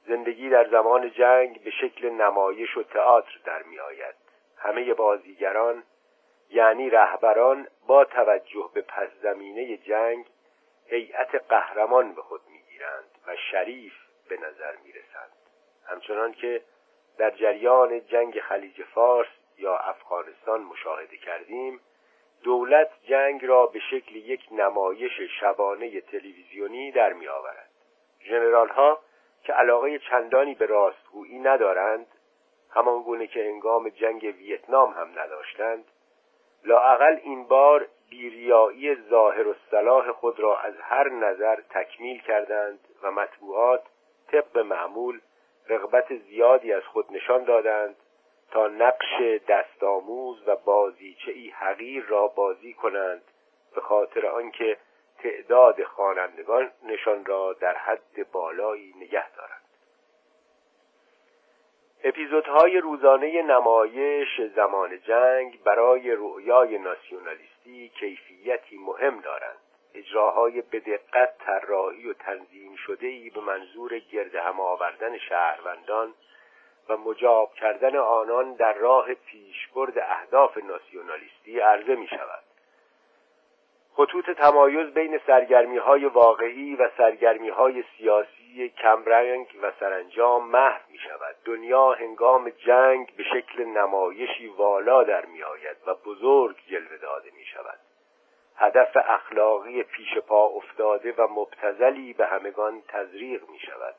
[0.06, 4.14] زندگی در زمان جنگ به شکل نمایش و تئاتر در می آید
[4.56, 5.82] همه بازیگران
[6.50, 10.26] یعنی رهبران با توجه به پس زمینه جنگ
[10.86, 13.94] هیئت قهرمان به خود می‌گیرند و شریف
[14.28, 15.32] به نظر می‌رسند.
[15.86, 16.62] همچنان که
[17.18, 21.80] در جریان جنگ خلیج فارس یا افغانستان مشاهده کردیم
[22.42, 27.70] دولت جنگ را به شکل یک نمایش شبانه تلویزیونی در می آورد.
[28.20, 29.00] جنرال ها
[29.42, 32.06] که علاقه چندانی به راستگویی ندارند
[32.70, 35.84] همان گونه که انگام جنگ ویتنام هم نداشتند
[36.64, 43.10] لاعقل این بار بیریایی ظاهر و صلاح خود را از هر نظر تکمیل کردند و
[43.10, 43.82] مطبوعات
[44.32, 45.20] طبق معمول
[45.68, 47.96] رغبت زیادی از خود نشان دادند.
[48.50, 53.22] تا نقش دستآموز و بازیچه ای حقیر را بازی کنند
[53.74, 54.76] به خاطر آنکه
[55.18, 59.62] تعداد خوانندگان نشان را در حد بالایی نگه دارند.
[62.04, 69.58] اپیزودهای روزانه نمایش زمان جنگ برای رؤیای ناسیونالیستی کیفیتی مهم دارند.
[69.94, 76.14] اجراهای به دقت طراحی و تنظیم شده ای به منظور گرد هم آوردن شهروندان
[76.88, 82.42] و مجاب کردن آنان در راه پیشبرد اهداف ناسیونالیستی عرضه می شود
[83.94, 90.98] خطوط تمایز بین سرگرمی های واقعی و سرگرمی های سیاسی کمرنگ و سرانجام محو می
[90.98, 97.30] شود دنیا هنگام جنگ به شکل نمایشی والا در می آید و بزرگ جلوه داده
[97.36, 97.78] می شود
[98.56, 103.94] هدف اخلاقی پیش پا افتاده و مبتزلی به همگان تزریق می شود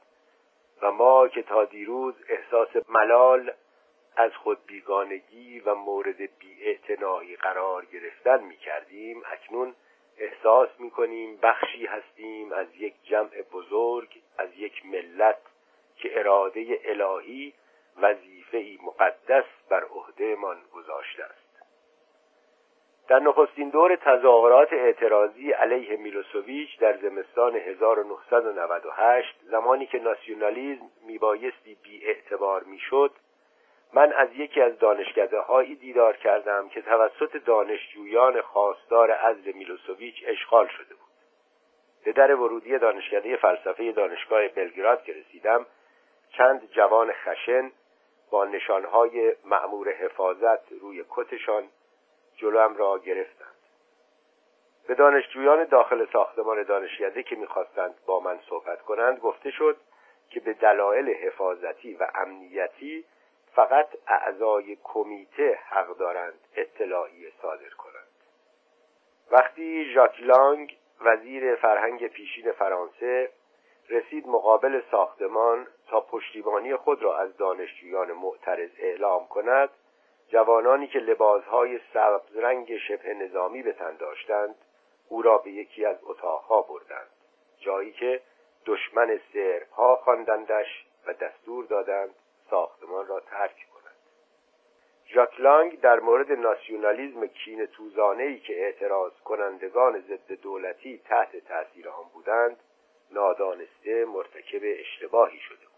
[0.82, 3.52] و ما که تا دیروز احساس ملال
[4.16, 9.76] از خود بیگانگی و مورد بیاعتنایی قرار گرفتن می کردیم اکنون
[10.18, 15.42] احساس می کنیم بخشی هستیم از یک جمع بزرگ از یک ملت
[15.96, 17.54] که اراده الهی
[17.98, 21.49] وظیفه مقدس بر عهدهمان گذاشته است.
[23.10, 32.06] در نخستین دور تظاهرات اعتراضی علیه میلوسوویچ در زمستان 1998 زمانی که ناسیونالیزم میبایستی بی
[32.06, 33.12] اعتبار می‌شد
[33.94, 40.68] من از یکی از دانشکده هایی دیدار کردم که توسط دانشجویان خواستار عزل میلوسوویچ اشغال
[40.68, 41.10] شده بود.
[42.06, 45.66] به در ورودی دانشکده فلسفه دانشگاه بلگراد که رسیدم
[46.38, 47.72] چند جوان خشن
[48.32, 51.64] با نشانهای معمور حفاظت روی کتشان
[52.40, 53.56] جلوم را گرفتند.
[54.88, 59.78] به دانشجویان داخل ساختمان دانشکده که می‌خواستند با من صحبت کنند گفته شد
[60.30, 63.06] که به دلایل حفاظتی و امنیتی
[63.56, 68.08] فقط اعضای کمیته حق دارند اطلاعی صادر کنند.
[69.32, 73.30] وقتی ژاک لانگ وزیر فرهنگ پیشین فرانسه
[73.90, 79.70] رسید مقابل ساختمان تا پشتیبانی خود را از دانشجویان معترض اعلام کند
[80.30, 84.56] جوانانی که لباسهای سبز رنگ شبه نظامی به تن داشتند
[85.10, 87.10] او را به یکی از اتاقها بردند
[87.60, 88.22] جایی که
[88.66, 92.16] دشمن سرها خواندندش و دستور دادند
[92.50, 93.96] ساختمان را ترک کند
[95.08, 102.06] ژاک لانگ در مورد ناسیونالیزم کین توزانه که اعتراض کنندگان ضد دولتی تحت تاثیر آن
[102.14, 102.58] بودند
[103.12, 105.69] نادانسته مرتکب اشتباهی شده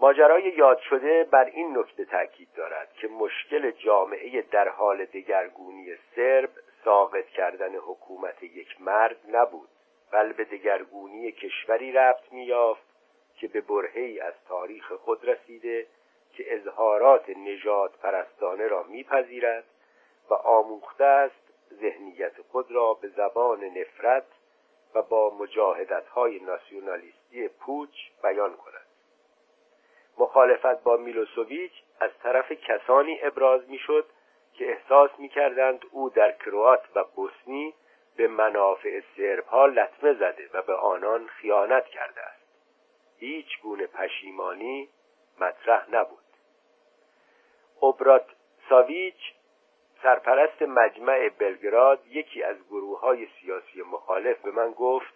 [0.00, 6.50] ماجرای یاد شده بر این نکته تاکید دارد که مشکل جامعه در حال دگرگونی سرب
[6.84, 9.68] ساقط کردن حکومت یک مرد نبود
[10.12, 12.82] بل به دگرگونی کشوری ربط میافت
[13.36, 15.86] که به برهی از تاریخ خود رسیده
[16.32, 19.64] که اظهارات نجات پرستانه را میپذیرد
[20.30, 24.26] و آموخته است ذهنیت خود را به زبان نفرت
[24.94, 27.90] و با مجاهدت های ناسیونالیستی پوچ
[28.22, 28.79] بیان کند.
[30.18, 34.06] مخالفت با میلوسوویچ از طرف کسانی ابراز می‌شد
[34.54, 37.74] که احساس می‌کردند او در کروات و بوسنی
[38.16, 42.40] به منافع سرب ها لطمه زده و به آنان خیانت کرده است.
[43.18, 44.88] هیچ گونه پشیمانی
[45.40, 46.18] مطرح نبود.
[47.80, 48.26] اوبرات
[48.68, 49.34] ساویچ
[50.02, 55.14] سرپرست مجمع بلگراد یکی از گروه های سیاسی مخالف به من گفت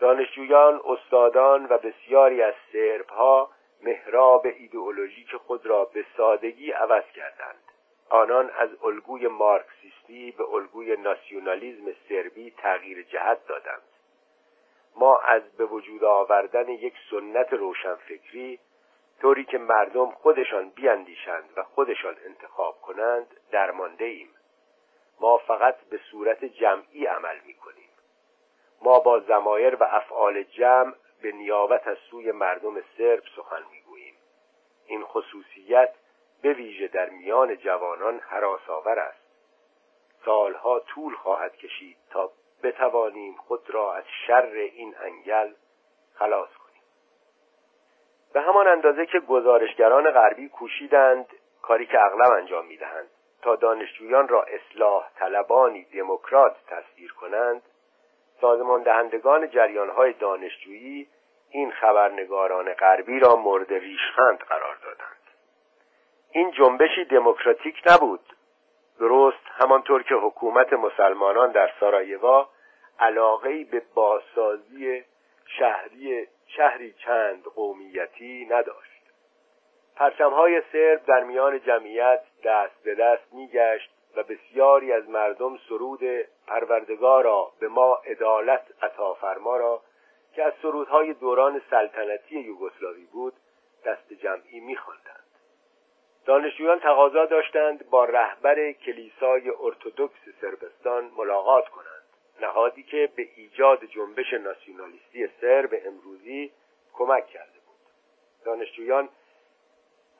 [0.00, 3.50] دانشجویان، استادان و بسیاری از سرب ها
[3.82, 7.62] محراب ایدئولوژیک خود را به سادگی عوض کردند.
[8.08, 13.82] آنان از الگوی مارکسیستی به الگوی ناسیونالیزم سربی تغییر جهت دادند.
[14.96, 18.58] ما از به وجود آوردن یک سنت روشنفکری
[19.20, 24.28] طوری که مردم خودشان بیاندیشند و خودشان انتخاب کنند درمانده ایم
[25.20, 27.88] ما فقط به صورت جمعی عمل می کنیم
[28.82, 30.94] ما با زمایر و افعال جمع
[31.26, 34.14] به نیابت از سوی مردم سرب سخن می‌گوییم.
[34.86, 35.94] این خصوصیت
[36.42, 39.18] به ویژه در میان جوانان حراسآور است.
[40.24, 42.30] سالها طول خواهد کشید تا
[42.62, 45.52] بتوانیم خود را از شر این انگل
[46.14, 46.82] خلاص کنیم.
[48.32, 51.26] به همان اندازه که گزارشگران غربی کوشیدند
[51.62, 53.10] کاری که اغلب انجام می‌دهند
[53.42, 57.62] تا دانشجویان را اصلاح طلبانی دموکرات تصویر کنند
[58.40, 61.08] سازمان دهندگان جریانهای دانشجویی
[61.56, 65.16] این خبرنگاران غربی را مورد ریشخند قرار دادند.
[66.32, 68.20] این جنبشی دموکراتیک نبود.
[68.98, 72.48] درست همانطور که حکومت مسلمانان در سارایوا
[72.98, 75.04] علاقهای به بازسازی
[75.58, 79.02] شهری شهری چند قومیتی نداشت.
[79.96, 86.00] پرچمهای سرب در میان جمعیت دست به دست میگشت و بسیاری از مردم سرود
[86.46, 89.82] پروردگارا به ما عدالت عطا فرما را
[90.36, 93.32] که از سرودهای دوران سلطنتی یوگسلاوی بود
[93.84, 95.24] دست جمعی میخواندند.
[96.26, 102.02] دانشجویان تقاضا داشتند با رهبر کلیسای ارتودکس سربستان ملاقات کنند.
[102.40, 106.52] نهادی که به ایجاد جنبش ناسیونالیستی سرب امروزی
[106.92, 107.76] کمک کرده بود.
[108.44, 109.08] دانشجویان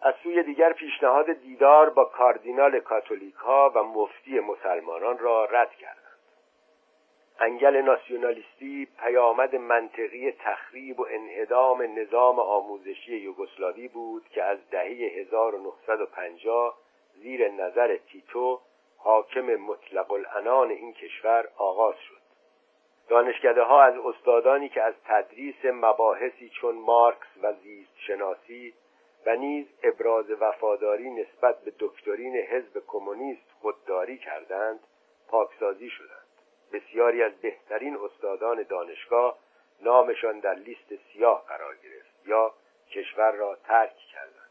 [0.03, 6.06] از سوی دیگر پیشنهاد دیدار با کاردینال کاتولیک ها و مفتی مسلمانان را رد کردند.
[7.41, 16.78] انگل ناسیونالیستی پیامد منطقی تخریب و انهدام نظام آموزشی یوگسلاوی بود که از دهه 1950
[17.14, 18.61] زیر نظر تیتو
[18.97, 22.20] حاکم مطلق الانان این کشور آغاز شد.
[23.09, 28.74] دانشکده ها از استادانی که از تدریس مباحثی چون مارکس و زیست شناسی
[29.26, 34.80] و نیز ابراز وفاداری نسبت به دکترین حزب کمونیست خودداری کردند
[35.28, 36.26] پاکسازی شدند.
[36.73, 39.39] بسیاری از بهترین استادان دانشگاه
[39.81, 42.55] نامشان در لیست سیاه قرار گرفت یا
[42.91, 44.47] کشور را ترک کردند.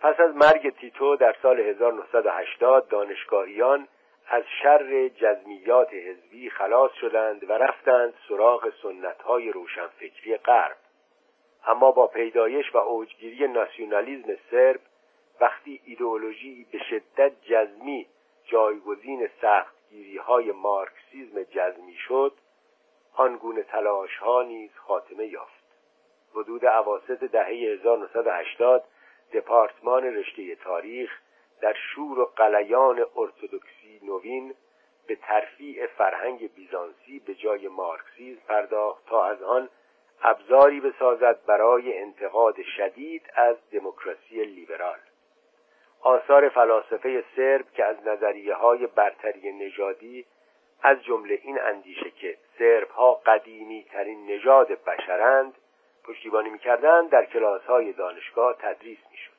[0.00, 3.88] پس از مرگ تیتو در سال 1980 دانشگاهیان
[4.28, 10.76] از شر جزمیات حزبی خلاص شدند و رفتند سراغ سنتهای روشنفکری غرب.
[11.66, 14.80] اما با پیدایش و اوجگیری ناسیونالیزم سرب
[15.40, 18.06] وقتی ایدئولوژی به شدت جزمی
[18.44, 19.28] جایگزین
[19.86, 22.32] سختگیری های مارکسیزم جزمی شد
[23.14, 25.64] آنگونه تلاش ها نیز خاتمه یافت.
[26.34, 28.84] حدود عواسط دهه 1980
[29.32, 31.10] دپارتمان رشته تاریخ
[31.60, 34.54] در شور و قلیان ارتودکسی نوین
[35.06, 39.68] به ترفیع فرهنگ بیزانسی به جای مارکسیزم پرداخت تا از آن
[40.22, 44.98] ابزاری بسازد برای انتقاد شدید از دموکراسی لیبرال.
[46.00, 50.26] آثار فلاسفه سرب که از نظریه های برتری نژادی
[50.82, 55.54] از جمله این اندیشه که سرب ها قدیمی ترین نژاد بشرند
[56.04, 59.36] پشتیبانی می‌کردند در کلاس های دانشگاه تدریس می‌شد.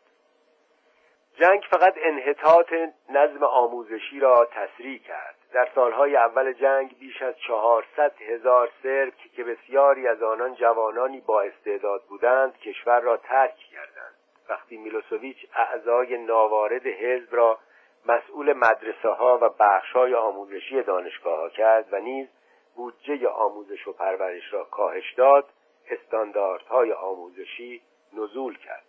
[1.39, 2.74] جنگ فقط انحطاط
[3.10, 5.36] نظم آموزشی را تسریع کرد.
[5.53, 11.41] در سالهای اول جنگ بیش از چهارصد هزار سرب که بسیاری از آنان جوانانی با
[11.41, 14.16] استعداد بودند کشور را ترک کردند.
[14.50, 17.60] وقتی میلوسوویچ اعضای ناوارد حزب را
[18.06, 22.28] مسئول مدرسه ها و بخش های آموزشی دانشگاه ها کرد و نیز
[22.76, 25.50] بودجه آموزش و پرورش را کاهش داد
[25.89, 27.82] استانداردهای آموزشی
[28.14, 28.84] نزول کرد.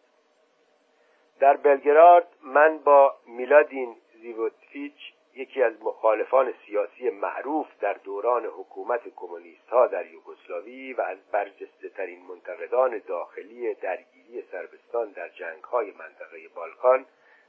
[1.40, 9.68] در بلگراد من با میلادین زیوتفیچ یکی از مخالفان سیاسی معروف در دوران حکومت کمونیست
[9.68, 16.48] ها در یوگسلاوی و از برجسته ترین منتقدان داخلی درگیری سربستان در جنگ های منطقه
[16.54, 17.06] بالکان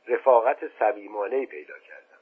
[0.08, 2.20] رفاقت صمیمانه پیدا کردم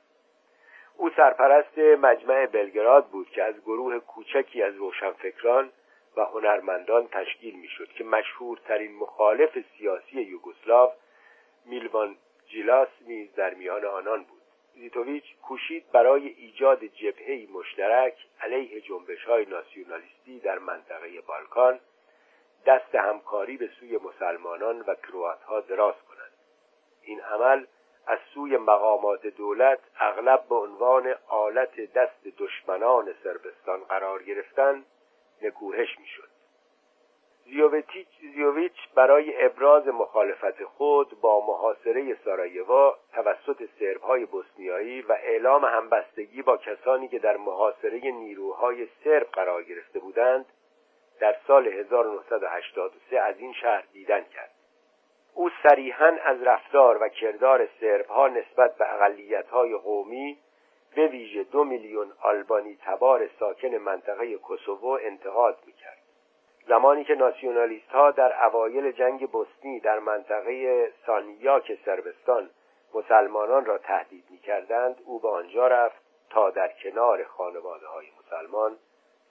[0.98, 5.72] او سرپرست مجمع بلگراد بود که از گروه کوچکی از روشنفکران
[6.18, 10.92] و هنرمندان تشکیل می‌شد که مشهورترین مخالف سیاسی یوگسلاو
[11.66, 12.16] میلوان
[12.48, 14.37] جیلاس نیز در میان آنان بود.
[14.80, 18.82] زیتوویچ کوشید برای ایجاد جبهه‌ای مشترک علیه
[19.28, 21.80] های ناسیونالیستی در منطقه بالکان
[22.66, 26.32] دست همکاری به سوی مسلمانان و کرواتها دراز کند
[27.02, 27.66] این عمل
[28.08, 34.86] از سوی مقامات دولت اغلب به عنوان آلت دست دشمنان سربستان قرار گرفتن
[35.42, 36.37] نکوهش می‌شد.
[38.36, 46.58] زیوویچ برای ابراز مخالفت خود با محاصره سارایوا توسط سربهای بوسنیایی و اعلام همبستگی با
[46.58, 50.46] کسانی که در محاصره نیروهای سرب قرار گرفته بودند
[51.20, 54.52] در سال 1983 از این شهر دیدن کرد.
[55.34, 60.38] او صریحا از رفتار و کردار سربها نسبت به اقلیت‌های قومی
[60.96, 66.07] به ویژه دو میلیون آلبانی تبار ساکن منطقه کوسوو انتقاد می‌کرد.
[66.68, 72.50] زمانی که ناسیونالیست ها در اوایل جنگ بوسنی در منطقه سانیاک سربستان
[72.94, 78.78] مسلمانان را تهدید می‌کردند او به آنجا رفت تا در کنار خانواده های مسلمان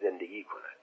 [0.00, 0.76] زندگی کند.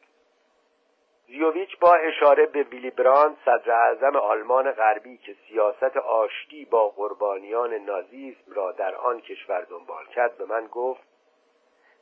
[1.28, 7.74] زیوویچ با اشاره به ویلی براند صدر اعظم آلمان غربی که سیاست آشتی با قربانیان
[7.74, 11.13] نازیسم را در آن کشور دنبال کرد به من گفت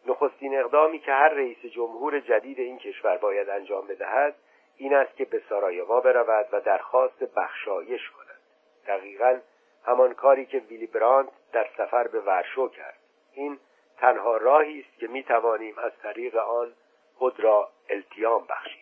[0.05, 4.35] نخستین اقدامی که هر رئیس جمهور جدید این کشور باید انجام بدهد
[4.77, 8.39] این است که به سارایوا برود و درخواست بخشایش کند.
[8.87, 9.39] دقیقا
[9.85, 12.97] همان کاری که ویلی براند در سفر به ورشو کرد.
[13.33, 13.59] این
[13.97, 16.73] تنها راهی است که می توانیم از طریق آن
[17.15, 18.80] خود را التیام بخشیم.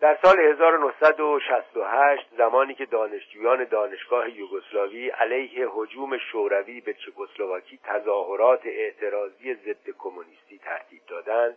[0.00, 9.54] در سال 1968 زمانی که دانشجویان دانشگاه یوگسلاوی علیه حجوم شوروی به چکسلواکی تظاهرات اعتراضی
[9.54, 11.56] ضد کمونیستی ترتیب دادند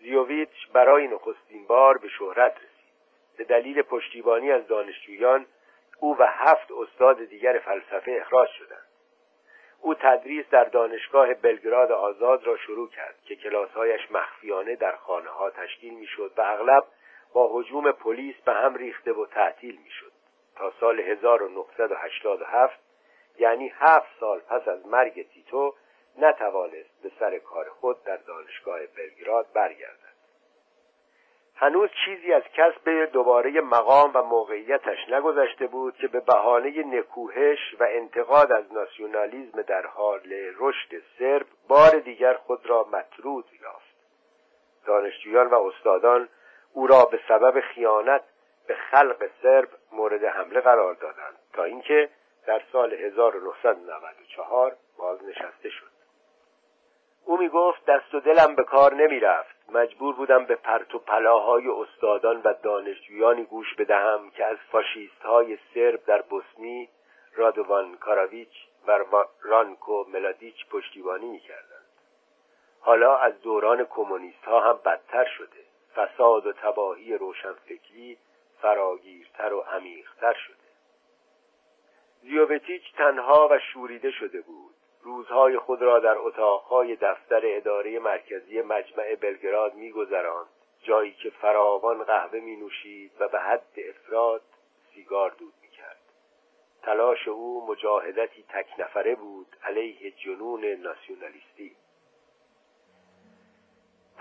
[0.00, 2.92] زیوویچ برای نخستین بار به شهرت رسید.
[3.36, 5.46] به دلیل پشتیبانی از دانشجویان
[6.00, 8.86] او و هفت استاد دیگر فلسفه اخراج شدند.
[9.80, 15.50] او تدریس در دانشگاه بلگراد آزاد را شروع کرد که کلاسهایش مخفیانه در خانه ها
[15.50, 16.84] تشکیل می‌شد و اغلب
[17.32, 20.12] با حجوم پلیس به هم ریخته و تعطیل می‌شد.
[20.56, 22.80] تا سال 1987
[23.38, 25.74] یعنی هفت سال پس از مرگ تیتو
[26.18, 30.12] نتوانست به سر کار خود در دانشگاه بلگراد برگردد.
[31.54, 37.86] هنوز چیزی از کسب دوباره مقام و موقعیتش نگذشته بود که به بهانه نکوهش و
[37.90, 43.92] انتقاد از ناسیونالیزم در حال رشد سرب بار دیگر خود را مطرود یافت.
[44.86, 46.28] دانشجویان و استادان
[46.72, 48.22] او را به سبب خیانت
[48.66, 52.10] به خلق سرب مورد حمله قرار دادند تا اینکه
[52.46, 55.92] در سال 1994 بازنشسته شد.
[57.24, 60.98] او می گفت دست و دلم به کار نمی رفت مجبور بودم به پرت و
[60.98, 66.88] پلاهای استادان و دانشجویانی گوش بدهم که از فاشیست های سرب در بوسنی
[67.34, 68.98] رادوان کاراویچ و
[69.42, 71.86] رانکو ملادیچ پشتیبانی می کردند.
[72.80, 75.71] حالا از دوران کمونیست ها هم بدتر شده.
[75.96, 78.18] فساد و تباهی روشنفکری
[78.62, 80.56] فراگیرتر و عمیقتر شده.
[82.22, 84.74] زیووتیچ تنها و شوریده شده بود.
[85.02, 90.48] روزهای خود را در اتاقهای دفتر اداره مرکزی مجمع بلگراد میگذراند
[90.82, 94.42] جایی که فراوان قهوه می نوشید و به حد افراد
[94.94, 95.98] سیگار دود می کرد.
[96.82, 101.76] تلاش او مجاهدتی تک نفره بود علیه جنون ناسیونالیستی.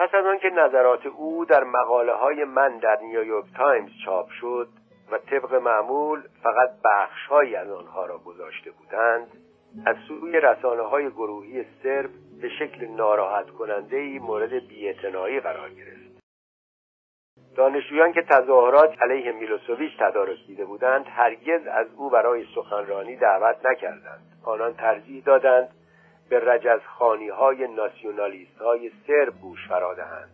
[0.02, 4.68] پس از آنکه نظرات او در مقاله های من در نیویورک تایمز چاپ شد
[5.12, 9.28] و طبق معمول فقط بخشهایی از آنها را گذاشته بودند
[9.86, 12.10] از سوی رسانه های گروهی صرب
[12.42, 16.22] به شکل ناراحت کننده ای مورد بیاعتنایی قرار گرفت.
[17.56, 24.22] دانشجویان که تظاهرات علیه میلوسوویچ تدارک دیده بودند هرگز از او برای سخنرانی دعوت نکردند.
[24.46, 25.70] آنان ترجیح دادند
[26.32, 30.30] به رجزخانی های ناسیونالیست های سرب گوش فرادهند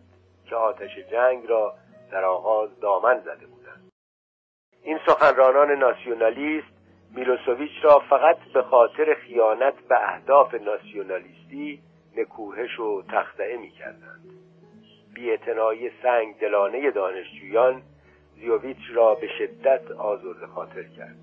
[0.48, 1.74] که آتش جنگ را
[2.10, 3.90] در آغاز دامن زده بودند.
[4.82, 6.68] این سخنرانان ناسیونالیست
[7.14, 11.82] میلوسوویچ را فقط به خاطر خیانت به اهداف ناسیونالیستی
[12.16, 14.30] نکوهش و تخطئه می‌کردند.
[15.14, 17.82] بیاعتنایی سنگ دلانه دانشجویان
[18.34, 21.16] زیوویچ را به شدت آزرده خاطر کرد.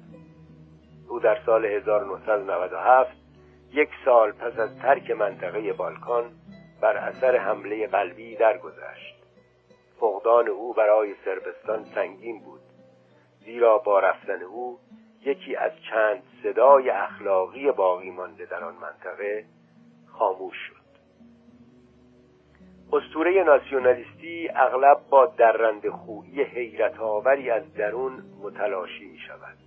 [1.09, 3.24] او در سال 1997
[3.75, 6.31] یک سال پس از ترک منطقه بالکان
[6.81, 9.15] بر اثر حمله قلبی درگذشت.
[9.99, 12.61] فقدان او برای سربستان سنگین بود
[13.45, 14.79] زیرا با رفتن او
[15.25, 19.45] یکی از چند صدای اخلاقی باقی مانده در آن منطقه
[20.07, 20.85] خاموش شد.
[22.93, 29.57] استوره ناسیونالیستی اغلب با درند خویی حیرت آوری از درون متلاشی می شود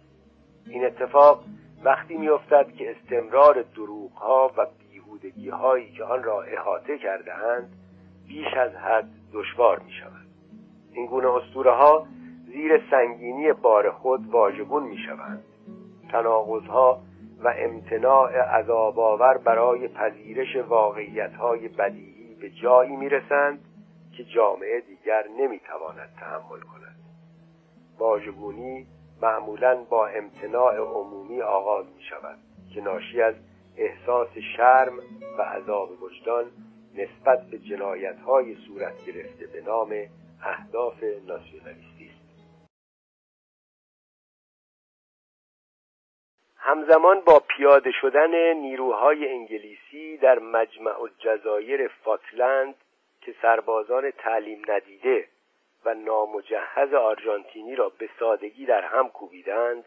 [0.66, 1.44] این اتفاق
[1.85, 7.35] وقتی می افتد که استمرار دروغ ها و بیهودگی هایی که آن را احاطه کرده
[7.35, 7.68] اند
[8.29, 10.26] بیش از حد دشوار می شود
[10.93, 12.07] این گونه اسطوره ها
[12.47, 15.45] زیر سنگینی بار خود واژگون می شوند
[16.68, 17.03] ها
[17.45, 23.64] و امتناع عذاب برای پذیرش واقعیت های بدیهی به جایی می رسند
[24.16, 26.97] که جامعه دیگر نمی تواند تحمل کند.
[27.99, 28.87] واژگونی
[29.23, 32.39] معمولا با امتناع عمومی آغاز می شود
[32.75, 33.35] که ناشی از
[33.77, 34.99] احساس شرم
[35.39, 36.51] و عذاب وجدان
[36.95, 39.95] نسبت به جنایت های صورت گرفته به نام
[40.45, 42.19] اهداف ناسیونالیستی است.
[46.57, 52.75] همزمان با پیاده شدن نیروهای انگلیسی در مجمع الجزایر فاتلند
[53.21, 55.29] که سربازان تعلیم ندیده
[55.85, 59.85] و نامجهز آرژانتینی را به سادگی در هم کوبیدند.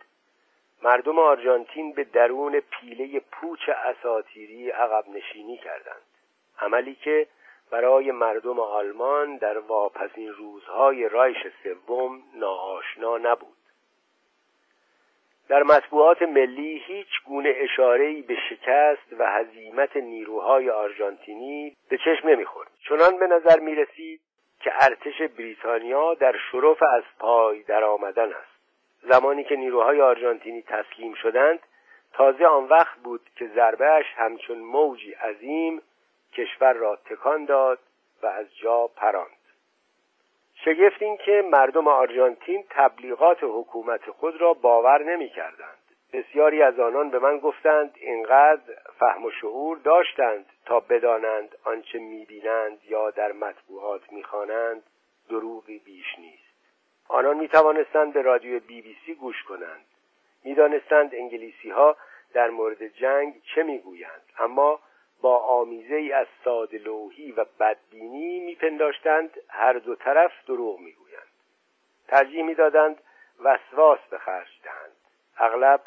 [0.83, 6.01] مردم آرژانتین به درون پیله پوچ اساتیری عقب نشینی کردند.
[6.59, 7.27] عملی که
[7.71, 13.57] برای مردم آلمان در واپسین روزهای رایش سوم ناآشنا نبود.
[15.47, 22.71] در مطبوعات ملی هیچ گونه اشاره‌ای به شکست و هزیمت نیروهای آرژانتینی به چشم نمی‌خورد.
[22.89, 24.21] چنان به نظر می رسید
[24.63, 28.51] که ارتش بریتانیا در شرف از پای در آمدن است
[29.03, 31.59] زمانی که نیروهای آرژانتینی تسلیم شدند
[32.13, 35.81] تازه آن وقت بود که ضربهش همچون موجی عظیم
[36.33, 37.79] کشور را تکان داد
[38.23, 39.41] و از جا پراند
[40.65, 45.80] شگفت این که مردم آرژانتین تبلیغات حکومت خود را باور نمی کردند.
[46.13, 52.79] بسیاری از آنان به من گفتند اینقدر فهم و شعور داشتند تا بدانند آنچه می‌بینند
[52.83, 54.83] یا در مطبوعات می‌خوانند
[55.29, 56.51] دروغی بیش نیست.
[57.07, 59.85] آنان می توانستند به رادیو بی بی سی گوش کنند.
[60.43, 61.97] می‌دانستند انگلیسی ها
[62.33, 64.21] در مورد جنگ چه می‌گویند.
[64.39, 64.79] اما
[65.21, 71.27] با آمیزه ای از ساده لوحی و بدبینی میپنداشتند هر دو طرف دروغ می‌گویند.
[72.07, 73.01] ترجیح می‌دادند
[73.39, 74.95] وسواس به خرج دهند.
[75.37, 75.81] اغلب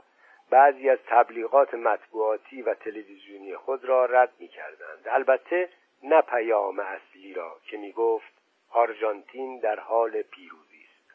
[0.50, 5.06] بعضی از تبلیغات مطبوعاتی و تلویزیونی خود را رد می‌کردند.
[5.06, 5.68] البته
[6.02, 8.32] نه پیام اصلی را که می‌گفت
[8.70, 11.14] آرژانتین در حال پیروزی است.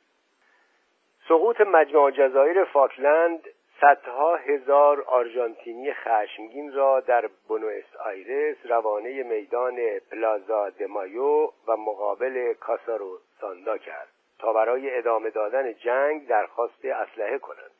[1.27, 3.47] سقوط مجمع جزایر فاکلند
[3.81, 13.19] صدها هزار آرژانتینی خشمگین را در بونوس آیرس روانه میدان پلازا دمایو و مقابل کاسارو
[13.41, 14.07] ساندا کرد
[14.39, 17.78] تا برای ادامه دادن جنگ درخواست اسلحه کنند.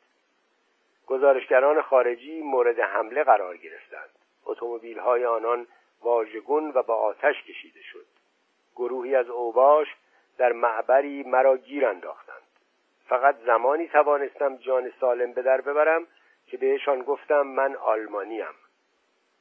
[1.10, 4.10] گزارشگران خارجی مورد حمله قرار گرفتند.
[4.44, 5.66] اتومبیل‌های آنان
[6.02, 8.06] واژگون و با آتش کشیده شد.
[8.76, 9.88] گروهی از اوباش
[10.38, 12.42] در معبری مرا گیر انداختند.
[13.08, 16.06] فقط زمانی توانستم جان سالم به در ببرم
[16.46, 18.54] که بهشان گفتم من آلمانیم.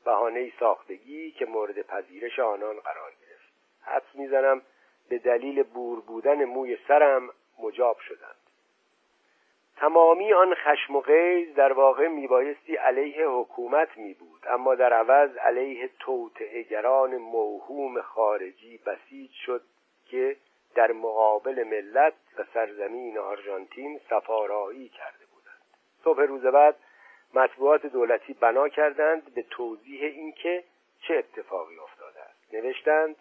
[0.05, 3.53] بهانه ساختگی که مورد پذیرش آنان قرار گرفت.
[3.81, 4.61] حدس می‌زنم
[5.09, 8.48] به دلیل بور بودن موی سرم مجاب شدند.
[9.79, 15.37] تمامی آن خشم و غیز در واقع میبایستی علیه حکومت می بود اما در عوض
[15.37, 19.61] علیه توطعهگران موهوم خارجی بسیج شد
[20.05, 20.35] که
[20.75, 25.61] در مقابل ملت و سرزمین آرژانتین سفارایی کرده بودند.
[26.03, 26.75] صبح روز بعد
[27.33, 30.63] مطبوعات دولتی بنا کردند به توضیح اینکه
[31.01, 32.53] چه اتفاقی افتاده است.
[32.53, 33.15] نوشتند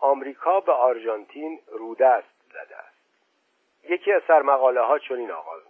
[0.00, 2.98] آمریکا به آرژانتین رودست زده است.
[3.88, 5.67] یکی از سرمقاله ها چنین آغاز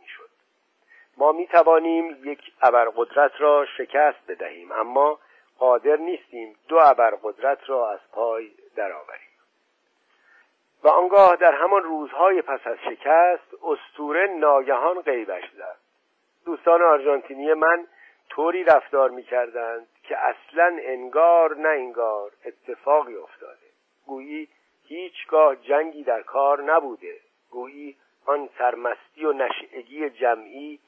[1.18, 5.18] ما می توانیم یک ابرقدرت را شکست بدهیم اما
[5.58, 9.28] قادر نیستیم دو ابرقدرت را از پای درآوریم.
[10.84, 15.76] و آنگاه در همان روزهای پس از شکست استوره ناگهان غیبش زد.
[16.46, 17.86] دوستان آرژانتینی من
[18.30, 23.66] طوری رفتار می کردند که اصلا انگار نه انگار اتفاقی افتاده.
[24.06, 24.48] گویی
[24.84, 27.16] هیچگاه جنگی در کار نبوده.
[27.50, 27.96] گویی
[28.26, 30.80] آن سرمستی و نشعگی جمعی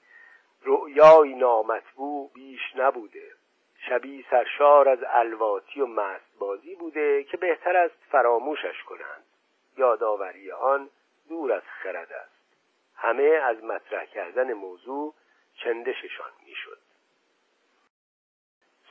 [0.65, 3.33] رؤیای نامطبوع بیش نبوده.
[3.89, 9.25] شبی سرشار از الواتی و مستبازی بوده که بهتر است فراموشش کنند.
[9.77, 10.91] یادآوری آن
[11.29, 12.41] دور از خرد است.
[12.95, 15.15] همه از مطرح کردن موضوع
[15.55, 16.79] چندششان می‌شد.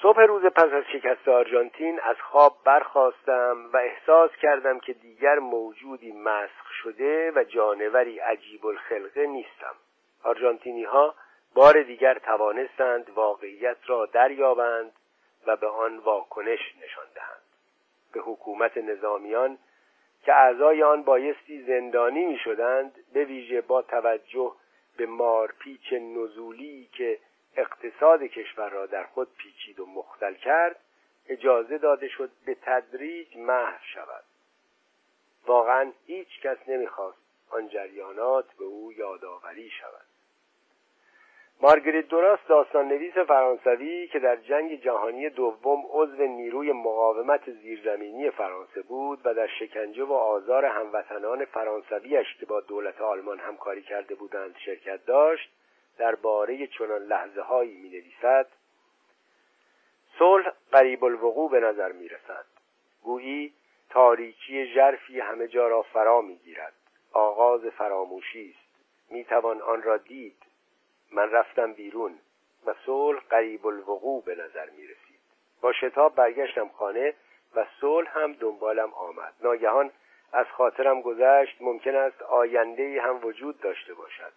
[0.01, 6.11] صبح روز پس از شکست آرژانتین از خواب برخواستم و احساس کردم که دیگر موجودی
[6.11, 9.75] مسخ شده و جانوری عجیب الخلقه نیستم.
[10.23, 11.15] آرژانتینی ها
[11.53, 14.91] بار دیگر توانستند واقعیت را دریابند
[15.47, 17.41] و به آن واکنش نشان دهند.
[18.13, 19.57] به حکومت نظامیان
[20.23, 24.55] که اعضای آن بایستی زندانی می شدند به ویژه با توجه
[24.97, 27.19] به مارپیچ نزولی که
[27.55, 30.79] اقتصاد کشور را در خود پیچید و مختل کرد
[31.29, 34.23] اجازه داده شد به تدریج محو شود.
[35.47, 37.17] واقعا هیچ کس نمی‌خواست
[37.49, 40.08] آن جریانات به او یادآوری شود.
[41.61, 48.81] مارگریت دوراس داستان نویس فرانسوی که در جنگ جهانی دوم عضو نیروی مقاومت زیرزمینی فرانسه
[48.81, 54.55] بود و در شکنجه و آزار هموطنان فرانسویش که با دولت آلمان همکاری کرده بودند
[54.65, 55.49] شرکت داشت
[55.97, 58.47] درباره چنان لحظه هایی می نویسد
[60.19, 62.45] صلح قریب الوقوع به نظر می رسد
[63.03, 63.53] گویی
[63.89, 66.73] تاریکی ژرفی همه جا را فرا می گیرد
[67.13, 68.69] آغاز فراموشی است.
[69.11, 70.48] می توان آن را دید.
[71.11, 72.19] من رفتم بیرون
[72.65, 75.19] و صلح قریب الوقوع به نظر می رسید.
[75.61, 77.13] با شتاب برگشتم خانه
[77.55, 79.33] و صلح هم دنبالم آمد.
[79.43, 79.91] ناگهان
[80.33, 84.33] از خاطرم گذشت ممکن است آینده هم وجود داشته باشد.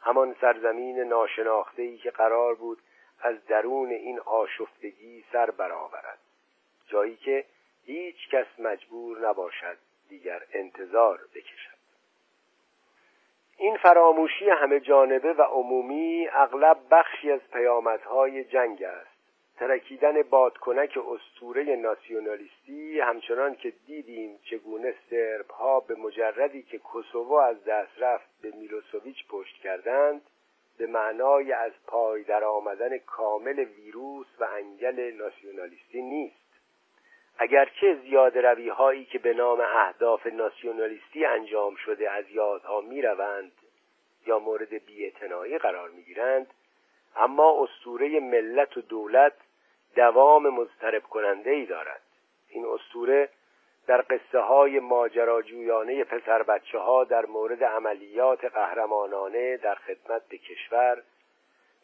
[0.00, 2.78] همان سرزمین ناشناخته ای که قرار بود
[3.20, 6.18] از درون این آشفتگی سر برآورد.
[6.86, 7.44] جایی که
[7.84, 9.78] هیچ کس مجبور نباشد
[10.08, 11.77] دیگر انتظار بکشد.
[13.60, 19.18] این فراموشی همه جانبه و عمومی اغلب بخشی از پیامدهای جنگ است.
[19.56, 27.64] ترکیدن بادکنک استوره ناسیونالیستی همچنان که دیدیم چگونه سرب ها به مجردی که کوسوو از
[27.64, 30.22] دست رفت به میلوسوویچ پشت کردند
[30.78, 36.47] به معنای از پای در آمدن کامل ویروس و انگل ناسیونالیستی نیست.
[37.38, 43.52] اگرچه زیاد روی هایی که به نام اهداف ناسیونالیستی انجام شده از یادها می روند
[44.26, 46.46] یا مورد بیاعتنایی قرار می گیرند
[47.16, 49.32] اما استوره ملت و دولت
[49.96, 52.02] دوام مضطرب کننده ای دارد.
[52.48, 53.28] این استوره
[53.86, 61.02] در قصه های ماجراجویانه پسر بچه ها در مورد عملیات قهرمانانه در خدمت به کشور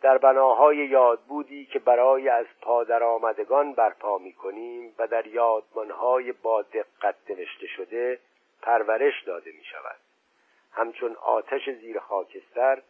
[0.04, 6.62] در بناهای یادبودی که برای از پادر آمدگان برپا می کنیم و در یادمانهای با
[6.62, 8.18] دقت نوشته شده
[8.62, 9.96] پرورش داده می شود.
[10.72, 12.82] همچون آتش زیر خاکستر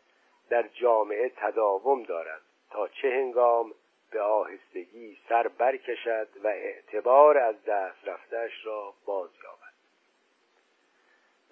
[0.51, 3.73] در جامعه تداوم دارد تا چه هنگام
[4.11, 9.64] به آهستگی سر برکشد و اعتبار از دست رفتش را باز یابد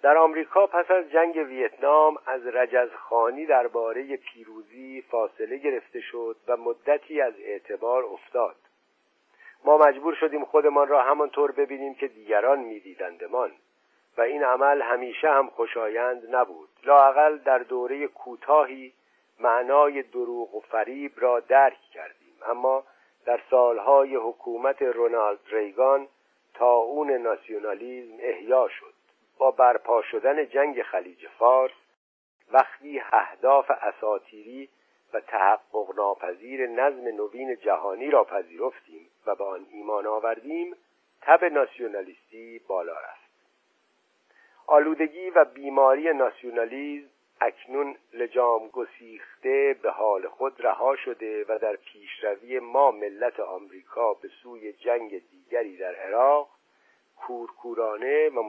[0.03, 7.21] در آمریکا پس از جنگ ویتنام از رجزخانی درباره پیروزی فاصله گرفته شد و مدتی
[7.21, 8.55] از اعتبار افتاد.
[9.65, 13.51] ما مجبور شدیم خودمان را همانطور ببینیم که دیگران میدیدندمان
[14.17, 16.69] و این عمل همیشه هم خوشایند نبود.
[16.83, 18.93] لاقل در دوره کوتاهی
[19.39, 22.33] معنای دروغ و فریب را درک کردیم.
[22.49, 22.83] اما
[23.25, 26.07] در سالهای حکومت رونالد ریگان
[26.53, 28.92] تا اون ناسیونالیزم احیا شد.
[29.37, 31.71] با برپا شدن جنگ خلیج فارس
[32.51, 34.69] وقتی اهداف اساتیری
[35.13, 40.75] و تحقق ناپذیر نظم نوین جهانی را پذیرفتیم و به آن ایمان آوردیم
[41.21, 43.23] تب ناسیونالیستی بالا رفت.
[44.67, 47.09] آلودگی و بیماری ناسیونالیزم
[47.41, 54.27] اکنون لجام گسیخته به حال خود رها شده و در پیشروی ما ملت آمریکا به
[54.43, 56.49] سوی جنگ دیگری در عراق
[57.17, 58.41] کورکورانه و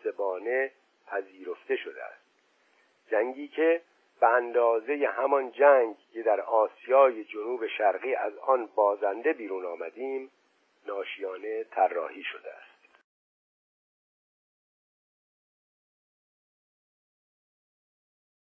[0.00, 0.72] متعصبانه
[1.06, 2.20] پذیرفته شده است.
[3.10, 3.82] جنگی که
[4.20, 10.30] به اندازه همان جنگ که در آسیای جنوب شرقی از آن بازنده بیرون آمدیم
[10.86, 12.69] ناشیانه طراحی شده است.